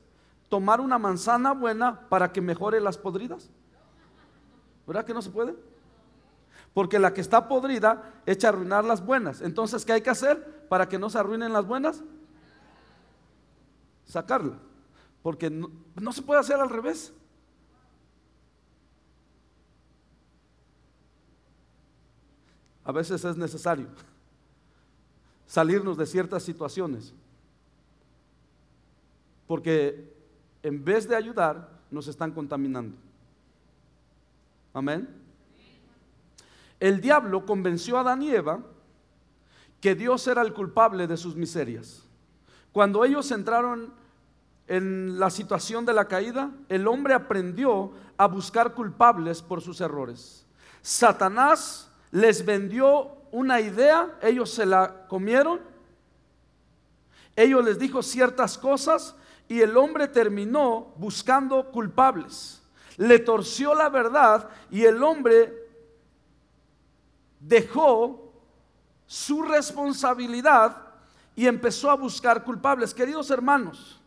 [0.47, 3.49] tomar una manzana buena para que mejore las podridas?
[4.87, 5.55] ¿Verdad que no se puede?
[6.73, 9.41] Porque la que está podrida echa a arruinar las buenas.
[9.41, 12.03] Entonces, ¿qué hay que hacer para que no se arruinen las buenas?
[14.05, 14.57] sacarla.
[15.21, 17.13] Porque no, no se puede hacer al revés.
[22.89, 23.85] A veces es necesario
[25.45, 27.13] salirnos de ciertas situaciones.
[29.45, 30.11] Porque
[30.63, 32.97] en vez de ayudar, nos están contaminando.
[34.73, 35.07] Amén.
[36.79, 38.59] El diablo convenció a Adán y Eva
[39.79, 42.01] que Dios era el culpable de sus miserias.
[42.71, 43.93] Cuando ellos entraron
[44.67, 50.43] en la situación de la caída, el hombre aprendió a buscar culpables por sus errores.
[50.81, 55.61] Satanás les vendió una idea, ellos se la comieron,
[57.35, 59.15] ellos les dijo ciertas cosas
[59.47, 62.61] y el hombre terminó buscando culpables.
[62.97, 65.53] Le torció la verdad y el hombre
[67.39, 68.33] dejó
[69.05, 70.85] su responsabilidad
[71.35, 72.93] y empezó a buscar culpables.
[72.93, 74.01] Queridos hermanos,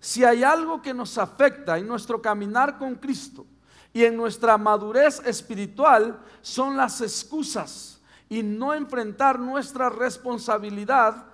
[0.00, 3.46] si hay algo que nos afecta en nuestro caminar con Cristo
[3.92, 11.26] y en nuestra madurez espiritual, son las excusas y no enfrentar nuestra responsabilidad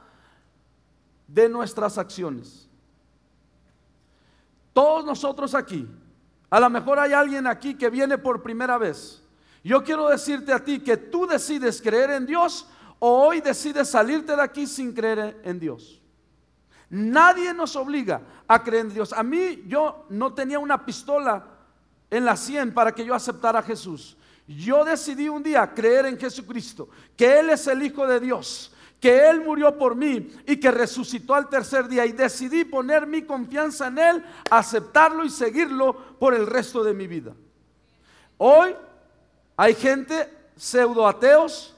[1.29, 2.69] de nuestras acciones.
[4.73, 5.89] Todos nosotros aquí,
[6.51, 9.23] a lo mejor hay alguien aquí que viene por primera vez.
[9.63, 12.67] Yo quiero decirte a ti que tú decides creer en Dios
[12.99, 16.01] o hoy decides salirte de aquí sin creer en Dios.
[16.91, 19.13] Nadie nos obliga a creer en Dios.
[19.13, 21.58] A mí yo no tenía una pistola
[22.11, 24.17] en la sien para que yo aceptara a Jesús.
[24.47, 29.29] Yo decidí un día creer en Jesucristo, que Él es el Hijo de Dios, que
[29.29, 32.07] Él murió por mí y que resucitó al tercer día.
[32.07, 37.07] Y decidí poner mi confianza en Él, aceptarlo y seguirlo por el resto de mi
[37.07, 37.35] vida.
[38.39, 38.75] Hoy
[39.57, 41.75] hay gente pseudo ateos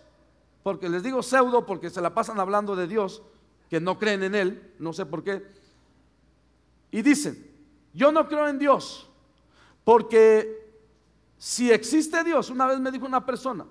[0.62, 3.22] porque les digo pseudo porque se la pasan hablando de Dios,
[3.68, 5.44] que no creen en Él, no sé por qué.
[6.92, 7.50] Y dicen,
[7.92, 9.09] yo no creo en Dios,
[9.84, 10.60] porque
[11.38, 13.66] si existe Dios, una vez me dijo una persona,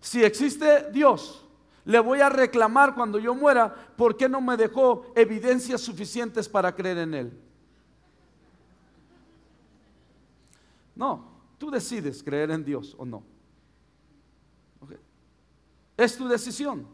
[0.00, 1.46] si existe Dios,
[1.84, 6.74] le voy a reclamar cuando yo muera, ¿por qué no me dejó evidencias suficientes para
[6.74, 7.40] creer en Él?
[10.94, 11.24] No,
[11.58, 13.22] tú decides creer en Dios o no.
[15.96, 16.86] Es tu decisión.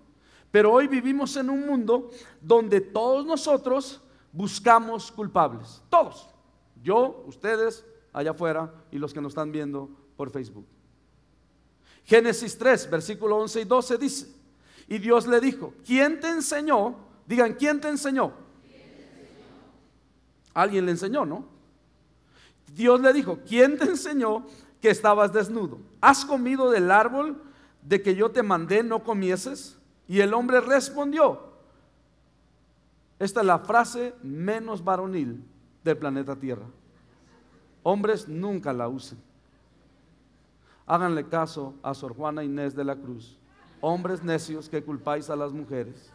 [0.50, 4.00] Pero hoy vivimos en un mundo donde todos nosotros
[4.32, 5.82] buscamos culpables.
[5.88, 6.28] Todos.
[6.82, 7.84] Yo, ustedes,
[8.16, 10.66] allá afuera y los que nos están viendo por Facebook.
[12.04, 14.34] Génesis 3, versículo 11 y 12 dice,
[14.88, 16.96] y Dios le dijo, ¿quién te enseñó?
[17.26, 18.32] Digan, ¿quién te enseñó?
[20.54, 21.44] Alguien le enseñó, ¿no?
[22.74, 24.46] Dios le dijo, ¿quién te enseñó
[24.80, 25.78] que estabas desnudo?
[26.00, 27.42] ¿Has comido del árbol
[27.82, 29.76] de que yo te mandé no comieses?
[30.08, 31.52] Y el hombre respondió,
[33.18, 35.44] esta es la frase menos varonil
[35.84, 36.64] del planeta Tierra.
[37.88, 39.16] Hombres nunca la usen.
[40.86, 43.38] Háganle caso a Sor Juana Inés de la Cruz.
[43.80, 46.12] Hombres necios que culpáis a las mujeres.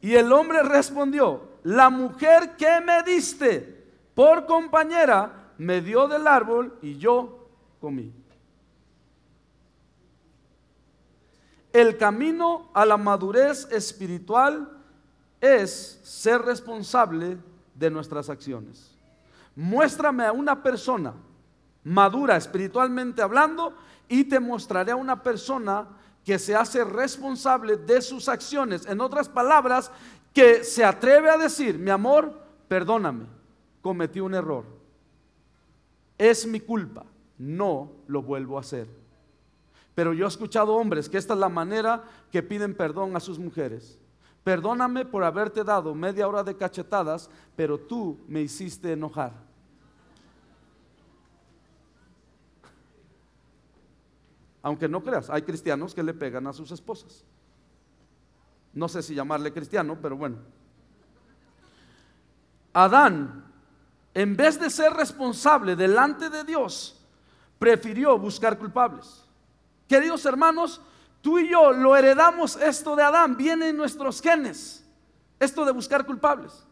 [0.00, 6.78] Y el hombre respondió, la mujer que me diste por compañera me dio del árbol
[6.80, 7.48] y yo
[7.80, 8.14] comí.
[11.72, 14.78] El camino a la madurez espiritual
[15.42, 17.36] es ser responsable
[17.74, 18.96] de nuestras acciones.
[19.54, 21.12] Muéstrame a una persona
[21.84, 23.74] madura espiritualmente hablando
[24.08, 25.86] y te mostraré a una persona
[26.24, 28.86] que se hace responsable de sus acciones.
[28.86, 29.90] En otras palabras,
[30.32, 33.26] que se atreve a decir, mi amor, perdóname,
[33.82, 34.64] cometí un error
[36.30, 37.04] es mi culpa,
[37.36, 38.86] no lo vuelvo a hacer.
[39.94, 43.38] Pero yo he escuchado hombres que esta es la manera que piden perdón a sus
[43.40, 43.98] mujeres.
[44.44, 49.32] Perdóname por haberte dado media hora de cachetadas, pero tú me hiciste enojar.
[54.62, 57.24] Aunque no creas, hay cristianos que le pegan a sus esposas.
[58.72, 60.38] No sé si llamarle cristiano, pero bueno.
[62.72, 63.52] Adán
[64.14, 66.98] en vez de ser responsable delante de Dios,
[67.58, 69.24] prefirió buscar culpables.
[69.88, 70.80] Queridos hermanos,
[71.22, 74.84] tú y yo lo heredamos esto de Adán, viene en nuestros genes,
[75.40, 76.66] esto de buscar culpables.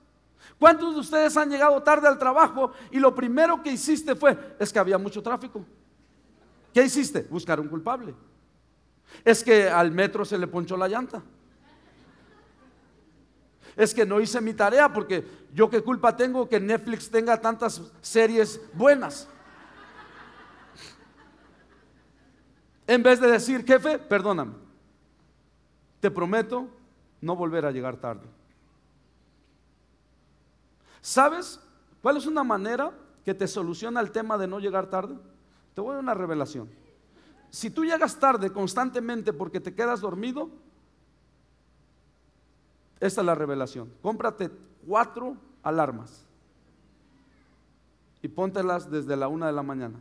[0.58, 4.70] ¿Cuántos de ustedes han llegado tarde al trabajo y lo primero que hiciste fue, es
[4.70, 5.64] que había mucho tráfico?
[6.74, 7.22] ¿Qué hiciste?
[7.30, 8.14] Buscar un culpable.
[9.24, 11.22] Es que al metro se le ponchó la llanta
[13.76, 15.24] es que no hice mi tarea porque
[15.54, 19.28] yo qué culpa tengo que Netflix tenga tantas series buenas.
[22.90, 24.54] En vez de decir, jefe, perdóname,
[26.00, 26.66] te prometo
[27.20, 28.26] no volver a llegar tarde.
[31.00, 31.60] ¿Sabes
[32.02, 32.92] cuál es una manera
[33.24, 35.16] que te soluciona el tema de no llegar tarde?
[35.72, 36.68] Te voy a dar una revelación.
[37.48, 40.50] Si tú llegas tarde constantemente porque te quedas dormido,
[42.98, 43.92] esta es la revelación.
[44.02, 44.50] Cómprate
[44.84, 46.26] cuatro alarmas
[48.20, 50.00] y póntelas desde la una de la mañana.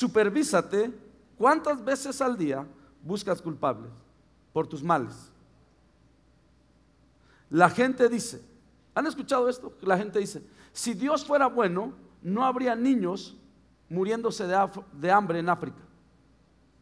[0.00, 0.90] Supervísate
[1.36, 2.66] cuántas veces al día
[3.02, 3.92] buscas culpables
[4.50, 5.30] por tus males.
[7.50, 8.40] La gente dice,
[8.94, 9.76] ¿han escuchado esto?
[9.82, 10.42] La gente dice,
[10.72, 11.92] si Dios fuera bueno,
[12.22, 13.36] no habría niños
[13.90, 15.82] muriéndose de, hambre en África.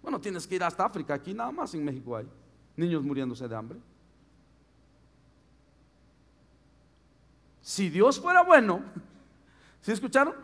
[0.01, 2.29] Bueno, tienes que ir hasta África, aquí nada más en México hay
[2.77, 3.81] niños muriéndose de hambre.
[7.62, 8.81] Si Dios fuera bueno,
[9.83, 10.35] ¿sí escucharon?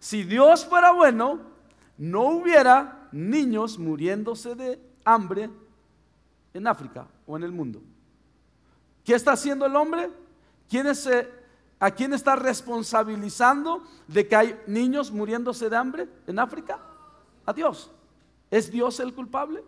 [0.00, 1.53] Si Dios fuera bueno,
[1.96, 5.50] no hubiera niños muriéndose de hambre
[6.52, 7.82] en África o en el mundo.
[9.04, 10.10] ¿Qué está haciendo el hombre?
[10.68, 11.30] ¿Quién es, eh,
[11.78, 16.78] ¿A quién está responsabilizando de que hay niños muriéndose de hambre en África?
[17.44, 17.90] A Dios.
[18.50, 19.62] ¿Es Dios el culpable?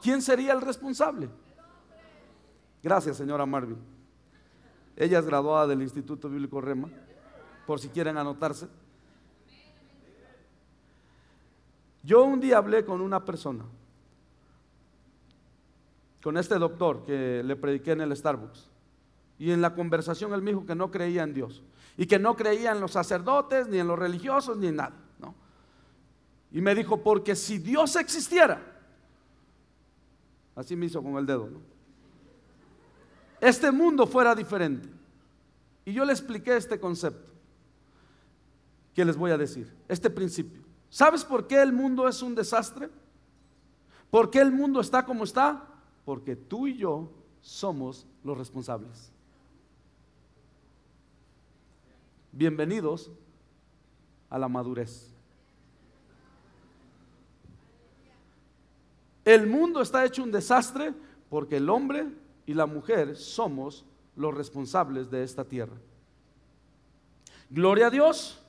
[0.00, 1.28] ¿Quién sería el responsable?
[2.82, 3.78] Gracias, señora Marvin.
[4.96, 6.88] Ella es graduada del Instituto Bíblico Rema,
[7.66, 8.68] por si quieren anotarse.
[12.02, 13.64] Yo un día hablé con una persona,
[16.22, 18.68] con este doctor que le prediqué en el Starbucks.
[19.38, 21.62] Y en la conversación él me dijo que no creía en Dios.
[21.96, 24.96] Y que no creía en los sacerdotes, ni en los religiosos, ni en nada.
[25.18, 25.34] ¿no?
[26.50, 28.60] Y me dijo, porque si Dios existiera,
[30.54, 31.60] así me hizo con el dedo, ¿no?
[33.40, 34.88] este mundo fuera diferente.
[35.84, 37.28] Y yo le expliqué este concepto
[38.94, 40.67] que les voy a decir, este principio.
[40.90, 42.88] ¿Sabes por qué el mundo es un desastre?
[44.10, 45.66] ¿Por qué el mundo está como está?
[46.04, 47.10] Porque tú y yo
[47.40, 49.12] somos los responsables.
[52.32, 53.10] Bienvenidos
[54.30, 55.12] a la madurez.
[59.24, 60.94] El mundo está hecho un desastre
[61.28, 62.06] porque el hombre
[62.46, 63.84] y la mujer somos
[64.16, 65.76] los responsables de esta tierra.
[67.50, 68.42] Gloria a Dios.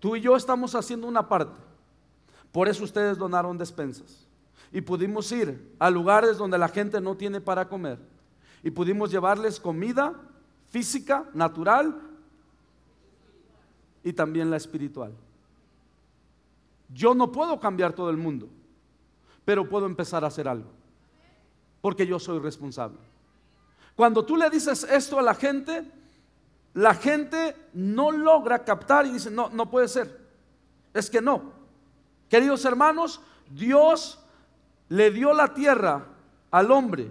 [0.00, 1.60] Tú y yo estamos haciendo una parte.
[2.52, 4.26] Por eso ustedes donaron despensas.
[4.72, 7.98] Y pudimos ir a lugares donde la gente no tiene para comer.
[8.62, 10.14] Y pudimos llevarles comida
[10.68, 12.00] física, natural
[14.02, 15.12] y también la espiritual.
[16.92, 18.48] Yo no puedo cambiar todo el mundo,
[19.44, 20.70] pero puedo empezar a hacer algo.
[21.80, 22.98] Porque yo soy responsable.
[23.94, 25.90] Cuando tú le dices esto a la gente,
[26.78, 30.16] la gente no logra captar y dice, no, no puede ser.
[30.94, 31.52] Es que no.
[32.28, 33.20] Queridos hermanos,
[33.50, 34.24] Dios
[34.88, 36.06] le dio la tierra
[36.52, 37.10] al hombre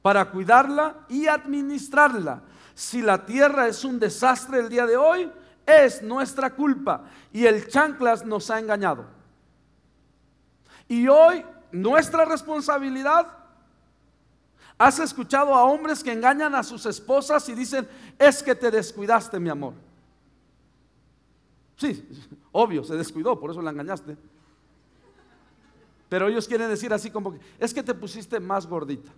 [0.00, 2.44] para cuidarla y administrarla.
[2.74, 5.30] Si la tierra es un desastre el día de hoy,
[5.66, 9.04] es nuestra culpa y el chanclas nos ha engañado.
[10.88, 13.26] Y hoy nuestra responsabilidad
[14.76, 19.38] ¿Has escuchado a hombres que engañan a sus esposas y dicen, es que te descuidaste,
[19.38, 19.74] mi amor?
[21.76, 22.06] Sí,
[22.52, 24.16] obvio, se descuidó, por eso la engañaste.
[26.08, 29.10] Pero ellos quieren decir así como es que te pusiste más gordita.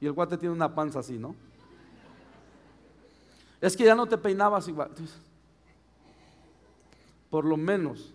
[0.00, 1.34] Y el guate tiene una panza así, ¿no?
[3.60, 4.90] Es que ya no te peinabas igual.
[7.30, 8.12] Por lo menos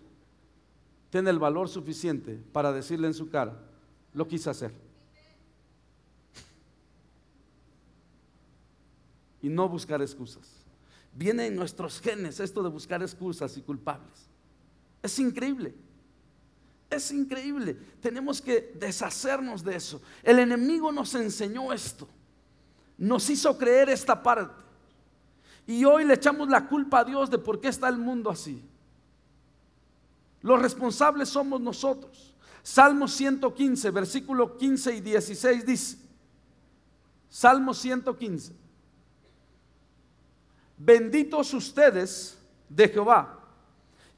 [1.10, 3.58] tiene el valor suficiente para decirle en su cara,
[4.14, 4.72] lo quise hacer.
[9.42, 10.48] Y no buscar excusas.
[11.14, 14.28] Viene en nuestros genes esto de buscar excusas y culpables.
[15.02, 15.74] Es increíble.
[16.88, 17.76] Es increíble.
[18.00, 20.00] Tenemos que deshacernos de eso.
[20.22, 22.08] El enemigo nos enseñó esto.
[22.96, 24.62] Nos hizo creer esta parte.
[25.66, 28.62] Y hoy le echamos la culpa a Dios de por qué está el mundo así.
[30.40, 32.32] Los responsables somos nosotros.
[32.62, 35.98] Salmo 115, versículo 15 y 16 dice.
[37.28, 38.61] Salmo 115
[40.84, 43.38] benditos ustedes de Jehová,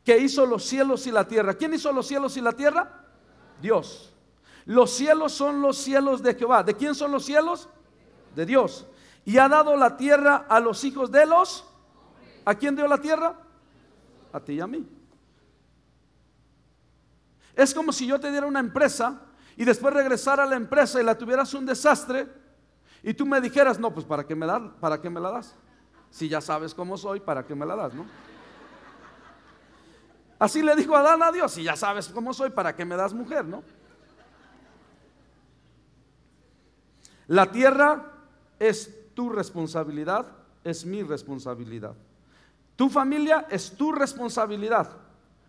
[0.05, 1.55] que hizo los cielos y la tierra.
[1.55, 3.07] ¿Quién hizo los cielos y la tierra?
[3.61, 4.13] Dios.
[4.65, 6.63] Los cielos son los cielos de Jehová.
[6.63, 7.69] ¿De quién son los cielos?
[8.35, 8.87] De Dios.
[9.25, 11.65] Y ha dado la tierra a los hijos de los.
[12.45, 13.39] ¿A quién dio la tierra?
[14.33, 14.87] A ti y a mí.
[17.55, 19.21] Es como si yo te diera una empresa
[19.57, 22.27] y después regresara a la empresa y la tuvieras un desastre
[23.03, 24.47] y tú me dijeras, no, pues ¿para qué me,
[24.81, 25.55] ¿para qué me la das?
[26.15, 28.07] Si ya sabes cómo soy, ¿para qué me la das, no?
[30.39, 33.13] Así le dijo Adán a Dios, y ya sabes cómo soy, ¿para qué me das
[33.13, 33.65] mujer, no?
[37.27, 38.13] La tierra
[38.61, 40.27] es tu responsabilidad,
[40.63, 41.97] es mi responsabilidad.
[42.77, 44.93] Tu familia es tu responsabilidad.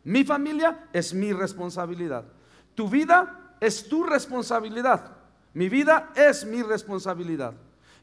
[0.03, 2.25] Mi familia es mi responsabilidad.
[2.73, 5.15] Tu vida es tu responsabilidad.
[5.53, 7.53] Mi vida es mi responsabilidad.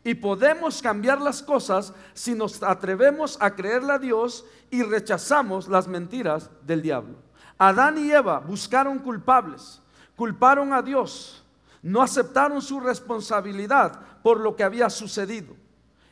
[0.04, 5.86] Y podemos cambiar las cosas si nos atrevemos a creerle a Dios y rechazamos las
[5.86, 7.16] mentiras del diablo.
[7.56, 9.80] Adán y Eva buscaron culpables,
[10.16, 11.44] culparon a Dios,
[11.82, 15.54] no aceptaron su responsabilidad por lo que había sucedido.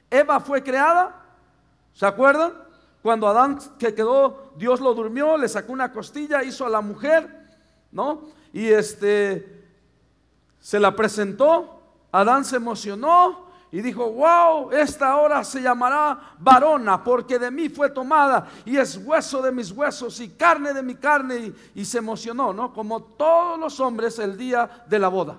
[0.08, 1.24] Eva fue creada,
[1.92, 2.52] ¿se acuerdan?
[3.02, 7.48] Cuando Adán que quedó, Dios lo durmió, le sacó una costilla, hizo a la mujer,
[7.90, 8.28] ¿no?
[8.52, 9.64] Y este
[10.60, 11.82] se la presentó,
[12.12, 17.90] Adán se emocionó, y dijo, wow, esta hora se llamará varona porque de mí fue
[17.90, 22.52] tomada y es hueso de mis huesos y carne de mi carne y, se emocionó,
[22.52, 22.74] ¿no?
[22.74, 25.38] Como todos los hombres el día de la boda.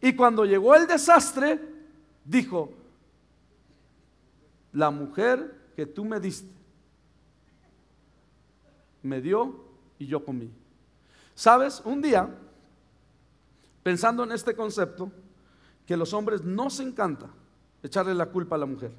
[0.00, 1.60] Y cuando llegó el desastre,
[2.24, 2.72] dijo,
[4.72, 6.50] la mujer que tú me diste,
[9.02, 9.64] me dio
[10.00, 10.50] y yo comí.
[11.36, 11.80] ¿Sabes?
[11.84, 12.28] Un día,
[13.84, 15.12] pensando en este concepto,
[15.90, 17.26] que los hombres no se encanta
[17.82, 18.92] echarle la culpa a la mujer.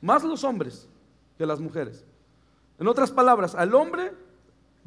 [0.00, 0.88] Más los hombres
[1.36, 2.04] que las mujeres.
[2.78, 4.12] En otras palabras, al hombre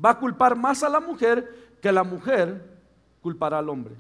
[0.04, 2.80] va a culpar más a la mujer que la mujer
[3.22, 3.96] culpará al hombre.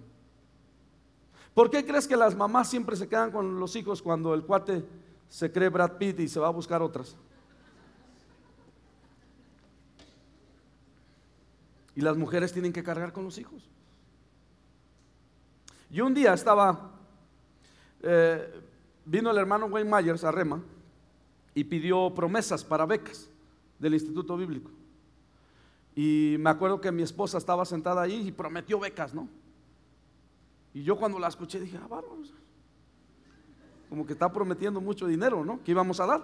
[1.53, 4.85] ¿Por qué crees que las mamás siempre se quedan con los hijos cuando el cuate
[5.27, 7.17] se cree Brad Pitt y se va a buscar otras?
[11.97, 13.69] Y las mujeres tienen que cargar con los hijos.
[15.93, 16.89] Yo un día estaba,
[18.01, 18.61] eh,
[19.05, 20.59] vino el hermano Wayne Myers a Rema
[21.53, 23.29] y pidió promesas para becas
[23.77, 24.71] del Instituto Bíblico.
[25.95, 29.29] Y me acuerdo que mi esposa estaba sentada ahí y prometió becas, ¿no?
[30.73, 32.01] Y yo cuando la escuché dije, ah,
[33.87, 35.63] como que está prometiendo mucho dinero, ¿no?
[35.63, 36.23] Que íbamos a dar.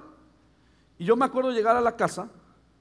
[0.97, 2.27] Y yo me acuerdo llegar a la casa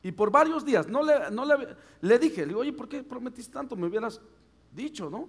[0.02, 3.02] y por varios días, no le, no le, le dije, le digo, oye, ¿por qué
[3.02, 3.76] prometiste tanto?
[3.76, 4.22] Me hubieras
[4.72, 5.28] dicho, ¿no?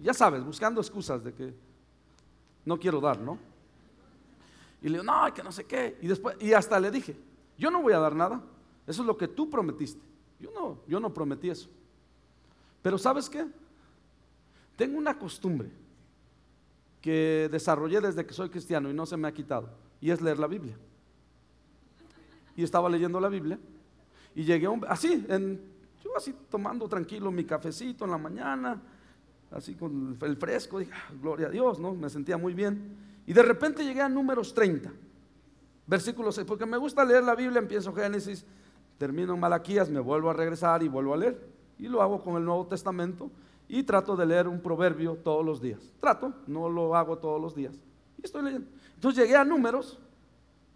[0.00, 1.54] Ya sabes, buscando excusas de que
[2.64, 3.38] no quiero dar, ¿no?
[4.80, 5.98] Y le digo, no, que no sé qué.
[6.00, 7.16] Y después, y hasta le dije,
[7.56, 8.42] yo no voy a dar nada.
[8.86, 10.00] Eso es lo que tú prometiste.
[10.40, 11.68] Yo no, yo no prometí eso.
[12.82, 13.46] Pero ¿sabes qué?
[14.76, 15.70] Tengo una costumbre
[17.00, 19.68] que desarrollé desde que soy cristiano y no se me ha quitado.
[20.00, 20.76] Y es leer la Biblia.
[22.56, 23.58] Y estaba leyendo la Biblia.
[24.34, 25.60] Y llegué a un, así, en,
[26.02, 28.80] yo así tomando tranquilo mi cafecito en la mañana
[29.54, 31.94] así con el fresco, dije, ah, gloria a Dios, ¿no?
[31.94, 32.96] Me sentía muy bien.
[33.26, 34.92] Y de repente llegué a números 30,
[35.86, 38.44] versículo 6, porque me gusta leer la Biblia, empiezo Génesis,
[38.98, 41.52] termino en Malaquías, me vuelvo a regresar y vuelvo a leer.
[41.78, 43.30] Y lo hago con el Nuevo Testamento
[43.68, 45.92] y trato de leer un proverbio todos los días.
[46.00, 47.74] Trato, no lo hago todos los días.
[48.18, 48.68] Y estoy leyendo.
[48.94, 49.98] Entonces llegué a números,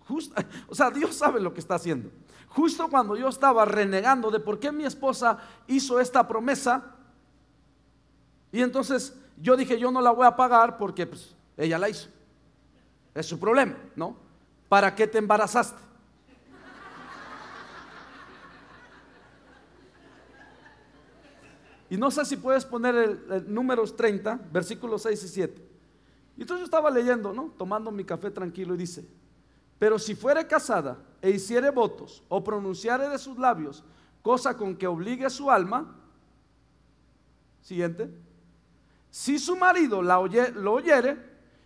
[0.68, 2.11] o sea, Dios sabe lo que está haciendo.
[2.49, 6.95] Justo cuando yo estaba renegando de por qué mi esposa hizo esta promesa,
[8.57, 12.09] y entonces yo dije, yo no la voy a pagar porque pues, ella la hizo.
[13.15, 14.17] Es su problema, ¿no?
[14.67, 15.79] ¿Para qué te embarazaste?
[21.91, 25.69] Y no sé si puedes poner el, números 30, versículos 6 y 7.
[26.39, 27.53] Y entonces yo estaba leyendo, ¿no?
[27.59, 29.07] Tomando mi café tranquilo y dice,
[29.79, 33.85] pero si fuere casada e hiciere votos o pronunciare de sus labios
[34.23, 35.95] cosa con que obligue su alma,
[37.61, 38.25] siguiente,
[39.11, 40.17] si su marido la
[40.55, 41.17] lo oyere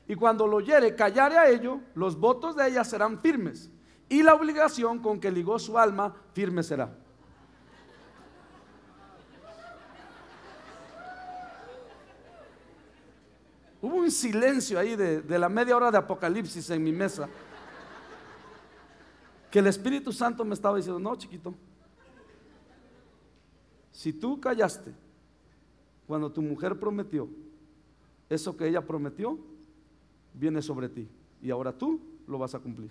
[0.07, 3.70] y cuando lo oyere callare a ello, los votos de ella serán firmes
[4.09, 6.93] y la obligación con que ligó su alma firme será.
[13.82, 17.28] Hubo un silencio ahí de, de, la media hora de Apocalipsis en mi mesa.
[19.51, 21.55] Que el Espíritu Santo me estaba diciendo, no, chiquito,
[23.91, 24.93] si tú callaste
[26.11, 27.28] cuando tu mujer prometió,
[28.28, 29.38] eso que ella prometió
[30.34, 31.08] viene sobre ti.
[31.40, 32.90] Y ahora tú lo vas a cumplir.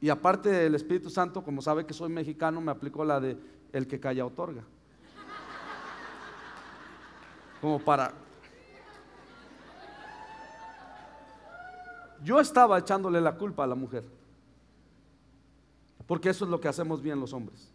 [0.00, 3.38] Y aparte el Espíritu Santo, como sabe que soy mexicano, me aplicó la de
[3.72, 4.64] el que calla otorga.
[7.60, 8.12] Como para...
[12.24, 14.02] Yo estaba echándole la culpa a la mujer.
[16.08, 17.72] Porque eso es lo que hacemos bien los hombres.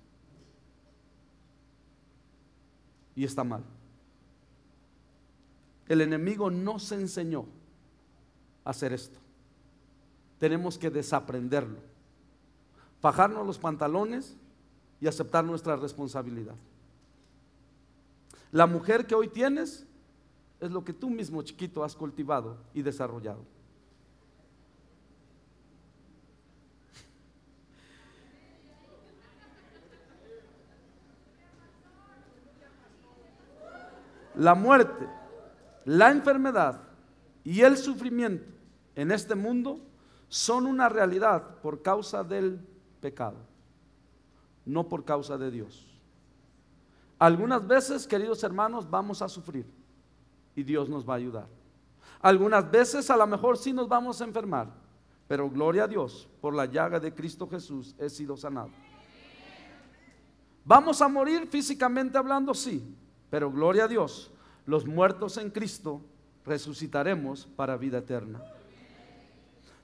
[3.16, 3.64] Y está mal.
[5.88, 7.46] El enemigo no se enseñó
[8.64, 9.20] a hacer esto.
[10.40, 11.78] tenemos que desaprenderlo,
[13.00, 14.36] fajarnos los pantalones
[15.00, 16.56] y aceptar nuestra responsabilidad.
[18.52, 19.86] La mujer que hoy tienes
[20.60, 23.55] es lo que tú mismo chiquito has cultivado y desarrollado.
[34.38, 35.08] La muerte,
[35.86, 36.82] la enfermedad
[37.44, 38.46] y el sufrimiento
[38.96, 39.80] en este mundo
[40.28, 42.60] son una realidad por causa del
[43.00, 43.38] pecado,
[44.66, 45.88] no por causa de Dios.
[47.20, 49.66] Algunas veces, queridos hermanos, vamos a sufrir
[50.56, 51.48] y Dios nos va a ayudar.
[52.22, 54.68] Algunas veces a lo mejor sí nos vamos a enfermar,
[55.28, 58.72] pero gloria a Dios, por la llaga de Cristo Jesús he sido sanado.
[60.66, 62.84] Vamos a morir físicamente hablando, sí,
[63.30, 64.32] pero gloria a Dios,
[64.66, 66.02] los muertos en Cristo
[66.46, 68.42] resucitaremos para vida eterna.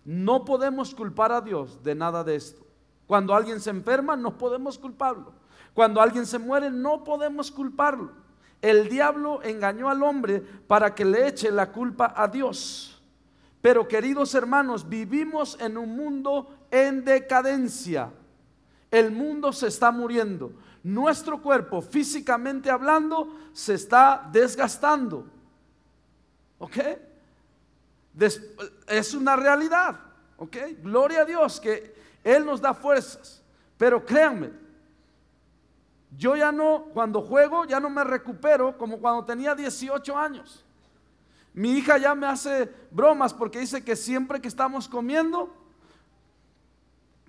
[0.05, 2.65] No podemos culpar a Dios de nada de esto.
[3.07, 5.33] Cuando alguien se enferma, no podemos culparlo.
[5.73, 8.11] Cuando alguien se muere, no podemos culparlo.
[8.61, 13.01] El diablo engañó al hombre para que le eche la culpa a Dios.
[13.61, 18.11] Pero queridos hermanos, vivimos en un mundo en decadencia.
[18.91, 20.51] El mundo se está muriendo.
[20.83, 25.25] Nuestro cuerpo, físicamente hablando, se está desgastando.
[26.59, 26.77] ¿Ok?
[28.87, 29.97] es una realidad.
[30.37, 30.57] ¿Ok?
[30.83, 33.41] Gloria a Dios que Él nos da fuerzas.
[33.77, 34.51] Pero créanme,
[36.17, 40.65] yo ya no, cuando juego, ya no me recupero como cuando tenía 18 años.
[41.53, 45.53] Mi hija ya me hace bromas porque dice que siempre que estamos comiendo,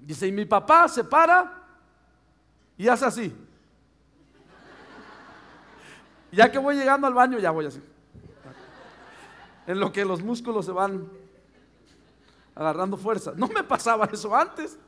[0.07, 1.63] dice, y mi papá se para
[2.77, 3.35] y hace así.
[6.33, 7.83] Ya que voy llegando al baño, ya voy así.
[9.67, 11.09] En lo que los músculos se van
[12.55, 13.33] agarrando fuerza.
[13.37, 14.79] No me pasaba eso antes.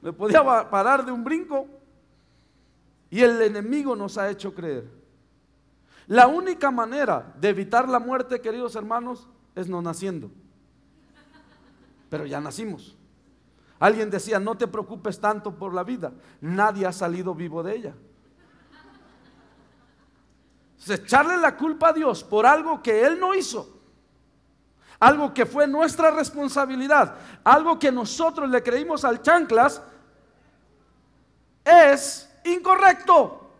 [0.00, 1.66] Me podía parar de un brinco.
[3.10, 4.88] Y el enemigo nos ha hecho creer.
[6.06, 10.30] La única manera de evitar la muerte, queridos hermanos, es no naciendo.
[12.08, 12.96] Pero ya nacimos.
[13.82, 16.12] Alguien decía, no te preocupes tanto por la vida.
[16.40, 17.94] Nadie ha salido vivo de ella.
[20.86, 23.76] echarle la culpa a Dios por algo que Él no hizo.
[25.00, 27.16] Algo que fue nuestra responsabilidad.
[27.42, 29.82] Algo que nosotros le creímos al chanclas.
[31.64, 33.50] Es incorrecto.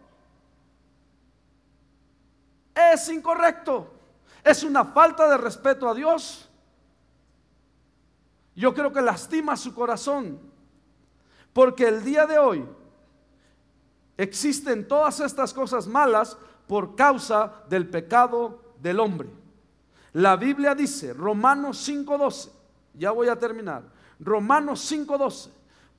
[2.72, 3.92] Es incorrecto.
[4.44, 6.48] Es una falta de respeto a Dios.
[8.55, 10.38] Yo creo que lastima su corazón.
[11.53, 12.64] Porque el día de hoy
[14.16, 16.36] existen todas estas cosas malas
[16.66, 19.28] por causa del pecado del hombre.
[20.14, 22.50] La Biblia dice, Romanos 5.12,
[22.94, 23.82] ya voy a terminar,
[24.20, 25.50] Romanos 5.12,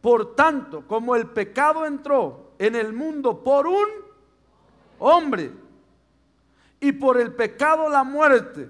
[0.01, 3.87] por tanto, como el pecado entró en el mundo por un
[4.99, 5.51] hombre
[6.79, 8.69] y por el pecado la muerte,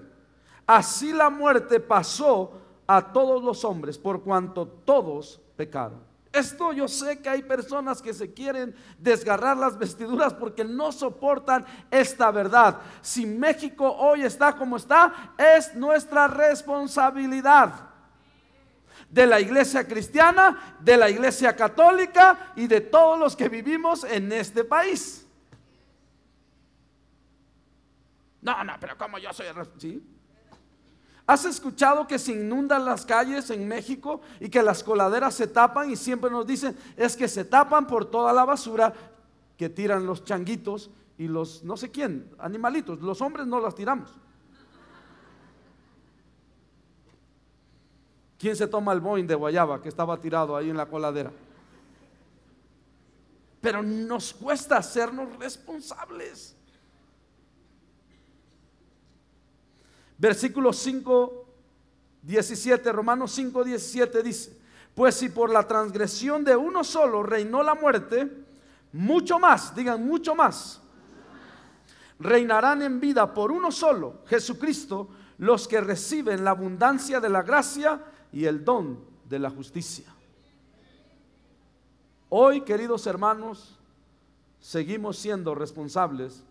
[0.66, 6.14] así la muerte pasó a todos los hombres por cuanto todos pecaron.
[6.34, 11.64] Esto yo sé que hay personas que se quieren desgarrar las vestiduras porque no soportan
[11.92, 12.80] esta verdad.
[13.02, 17.92] Si México hoy está como está, es nuestra responsabilidad
[19.12, 24.32] de la iglesia cristiana, de la iglesia católica y de todos los que vivimos en
[24.32, 25.28] este país.
[28.42, 29.46] No, no, pero como yo soy.
[29.78, 30.13] ¿Sí?
[31.26, 35.90] ¿Has escuchado que se inundan las calles en México y que las coladeras se tapan
[35.90, 38.94] y siempre nos dicen es que se tapan por toda la basura
[39.58, 44.12] que tiran los changuitos y los no sé quién, animalitos, los hombres no las tiramos.
[48.38, 51.32] ¿Quién se toma el Boeing de Guayaba que estaba tirado ahí en la coladera?
[53.62, 56.58] Pero nos cuesta hacernos responsables.
[60.18, 61.46] Versículo 5,
[62.22, 64.58] 17, Romanos 5, 17 dice,
[64.96, 68.32] pues si por la transgresión de uno solo reinó la muerte,
[68.94, 70.82] mucho más, digan mucho más,
[72.20, 75.10] reinarán en vida por uno solo, Jesucristo,
[75.40, 78.02] los que reciben la abundancia de la gracia
[78.32, 80.06] y el don de la justicia.
[82.30, 83.78] Hoy, queridos hermanos,
[84.60, 86.44] seguimos siendo responsables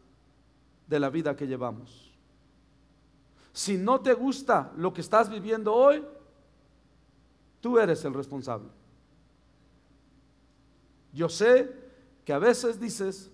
[0.86, 2.11] de la vida que llevamos.
[3.52, 6.02] Si no te gusta lo que estás viviendo hoy,
[7.60, 8.68] tú eres el responsable.
[11.12, 11.70] Yo sé
[12.24, 13.30] que a veces dices,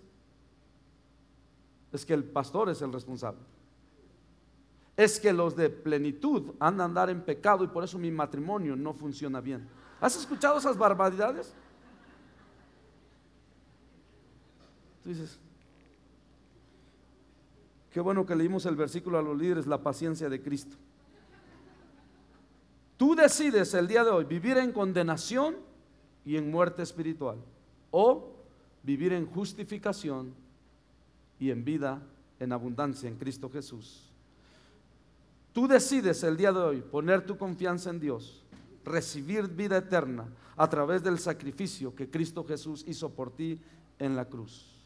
[1.93, 3.41] es que el pastor es el responsable.
[4.97, 8.75] es que los de plenitud andan a andar en pecado y por eso mi matrimonio
[8.75, 9.69] no funciona bien.
[10.01, 11.55] ¿Has escuchado esas barbaridades?
[15.05, 15.39] Tú dices,
[17.93, 20.77] qué bueno que leímos el versículo a los líderes, la paciencia de Cristo.
[22.97, 25.57] Tú decides el día de hoy vivir en condenación
[26.25, 27.39] y en muerte espiritual
[27.91, 28.33] o
[28.83, 30.35] vivir en justificación
[31.39, 32.03] y en vida
[32.41, 34.11] en abundancia en Cristo Jesús.
[35.53, 38.45] Tú decides el día de hoy poner tu confianza en Dios,
[38.85, 40.27] recibir vida eterna
[40.57, 43.61] a través del sacrificio que Cristo Jesús hizo por ti
[43.99, 44.78] en la cruz.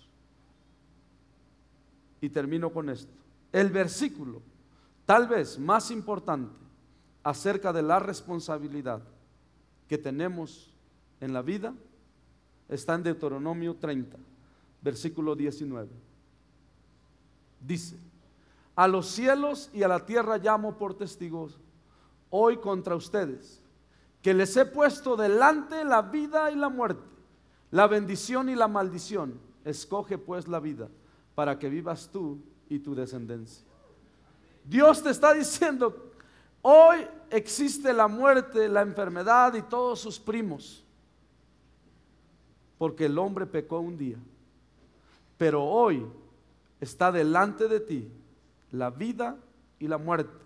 [2.23, 3.12] Y termino con esto.
[3.51, 4.41] El versículo,
[5.05, 6.57] tal vez más importante,
[7.25, 9.03] acerca de la responsabilidad
[9.89, 10.73] que tenemos
[11.20, 11.75] en la vida,
[12.68, 14.16] está en Deuteronomio 30,
[14.81, 15.89] versículo 19.
[17.61, 17.97] Dice,
[18.77, 21.59] a los cielos y a la tierra llamo por testigos
[22.31, 23.61] hoy contra ustedes,
[24.23, 27.03] que les he puesto delante la vida y la muerte,
[27.73, 29.41] la bendición y la maldición.
[29.64, 30.89] Escoge pues la vida
[31.35, 33.64] para que vivas tú y tu descendencia.
[34.64, 36.12] Dios te está diciendo,
[36.62, 40.85] hoy existe la muerte, la enfermedad y todos sus primos,
[42.78, 44.18] porque el hombre pecó un día,
[45.37, 46.07] pero hoy
[46.80, 48.11] está delante de ti
[48.72, 49.37] la vida
[49.78, 50.45] y la muerte,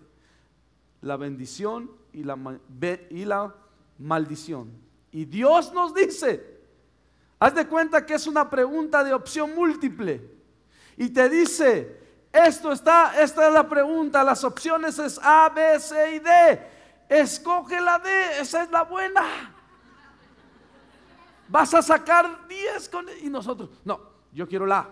[1.01, 3.55] la bendición y la,
[3.99, 4.71] maldición.
[5.11, 6.59] Y Dios nos dice,
[7.39, 10.36] haz de cuenta que es una pregunta de opción múltiple.
[10.97, 11.97] Y te dice,
[12.33, 16.61] esto está, esta es la pregunta, las opciones es A, B, C y D.
[17.07, 18.09] Escoge la D,
[18.41, 19.55] esa es la buena.
[21.47, 23.05] Vas a sacar 10 con...
[23.21, 24.01] Y nosotros, no,
[24.33, 24.89] yo quiero la.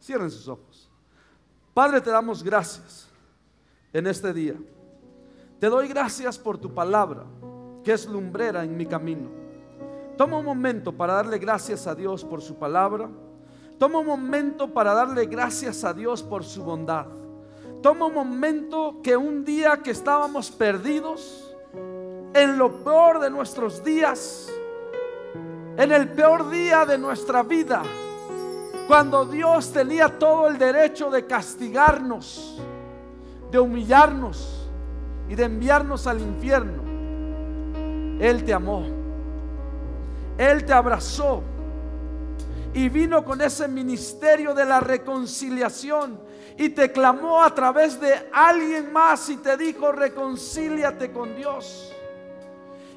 [0.00, 0.90] Cierren sus ojos.
[1.72, 3.08] Padre, te damos gracias
[3.92, 4.54] en este día.
[5.58, 7.24] Te doy gracias por tu palabra,
[7.82, 9.43] que es lumbrera en mi camino.
[10.16, 13.08] Toma un momento para darle gracias a Dios por su palabra.
[13.78, 17.06] Toma un momento para darle gracias a Dios por su bondad.
[17.82, 21.56] Toma un momento que un día que estábamos perdidos,
[22.32, 24.48] en lo peor de nuestros días,
[25.76, 27.82] en el peor día de nuestra vida,
[28.86, 32.60] cuando Dios tenía todo el derecho de castigarnos,
[33.50, 34.68] de humillarnos
[35.28, 36.82] y de enviarnos al infierno,
[38.20, 38.93] Él te amó.
[40.38, 41.42] Él te abrazó
[42.72, 46.18] y vino con ese ministerio de la reconciliación
[46.56, 51.92] y te clamó a través de alguien más y te dijo, reconcíliate con Dios.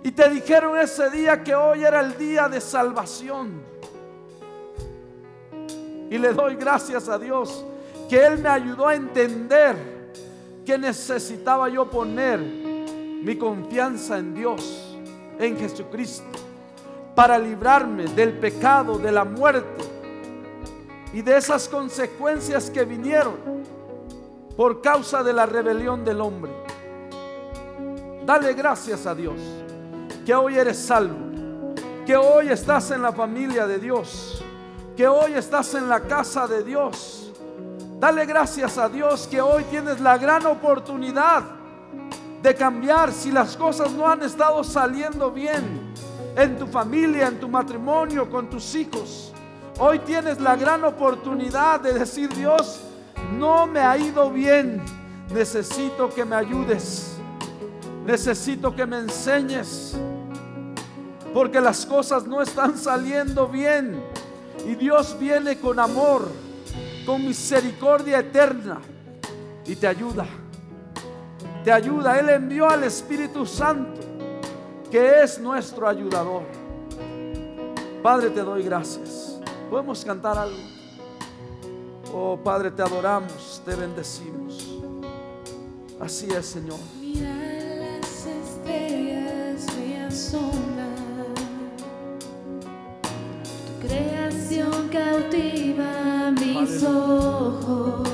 [0.03, 3.61] Y te dijeron ese día que hoy era el día de salvación.
[6.09, 7.65] Y le doy gracias a Dios
[8.07, 9.75] que Él me ayudó a entender
[10.65, 14.97] que necesitaba yo poner mi confianza en Dios,
[15.39, 16.25] en Jesucristo,
[17.17, 19.83] para librarme del pecado, de la muerte
[21.13, 23.33] y de esas consecuencias que vinieron
[24.55, 26.51] por causa de la rebelión del hombre.
[28.23, 29.41] Dale gracias a Dios
[30.27, 31.73] que hoy eres salvo,
[32.05, 34.43] que hoy estás en la familia de Dios
[34.95, 37.31] que hoy estás en la casa de Dios.
[37.99, 41.43] Dale gracias a Dios que hoy tienes la gran oportunidad
[42.43, 45.86] de cambiar si las cosas no han estado saliendo bien
[46.37, 49.33] en tu familia, en tu matrimonio, con tus hijos.
[49.79, 52.79] Hoy tienes la gran oportunidad de decir, Dios,
[53.39, 54.81] no me ha ido bien,
[55.33, 57.17] necesito que me ayudes,
[58.05, 59.97] necesito que me enseñes,
[61.33, 63.99] porque las cosas no están saliendo bien.
[64.65, 66.29] Y Dios viene con amor,
[67.05, 68.79] con misericordia eterna
[69.65, 70.25] y te ayuda.
[71.63, 72.19] Te ayuda.
[72.19, 74.01] Él envió al Espíritu Santo,
[74.89, 76.43] que es nuestro ayudador.
[78.01, 79.39] Padre, te doy gracias.
[79.69, 80.57] ¿Podemos cantar algo?
[82.13, 84.79] Oh Padre, te adoramos, te bendecimos.
[85.99, 86.79] Así es, Señor.
[87.01, 87.33] Mira
[87.79, 89.65] las estrellas,
[93.81, 98.07] creación cautiva mis ojos.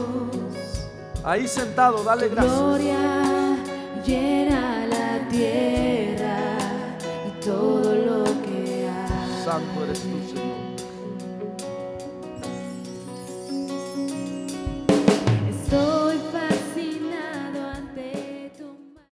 [1.24, 2.57] Ahí sentado, dale gracias.
[2.57, 3.24] Gloria
[4.05, 6.32] llena la tierra
[7.45, 9.43] todo lo que hay.
[9.43, 10.63] Santo eres tú, Señor.
[15.49, 16.12] Estoy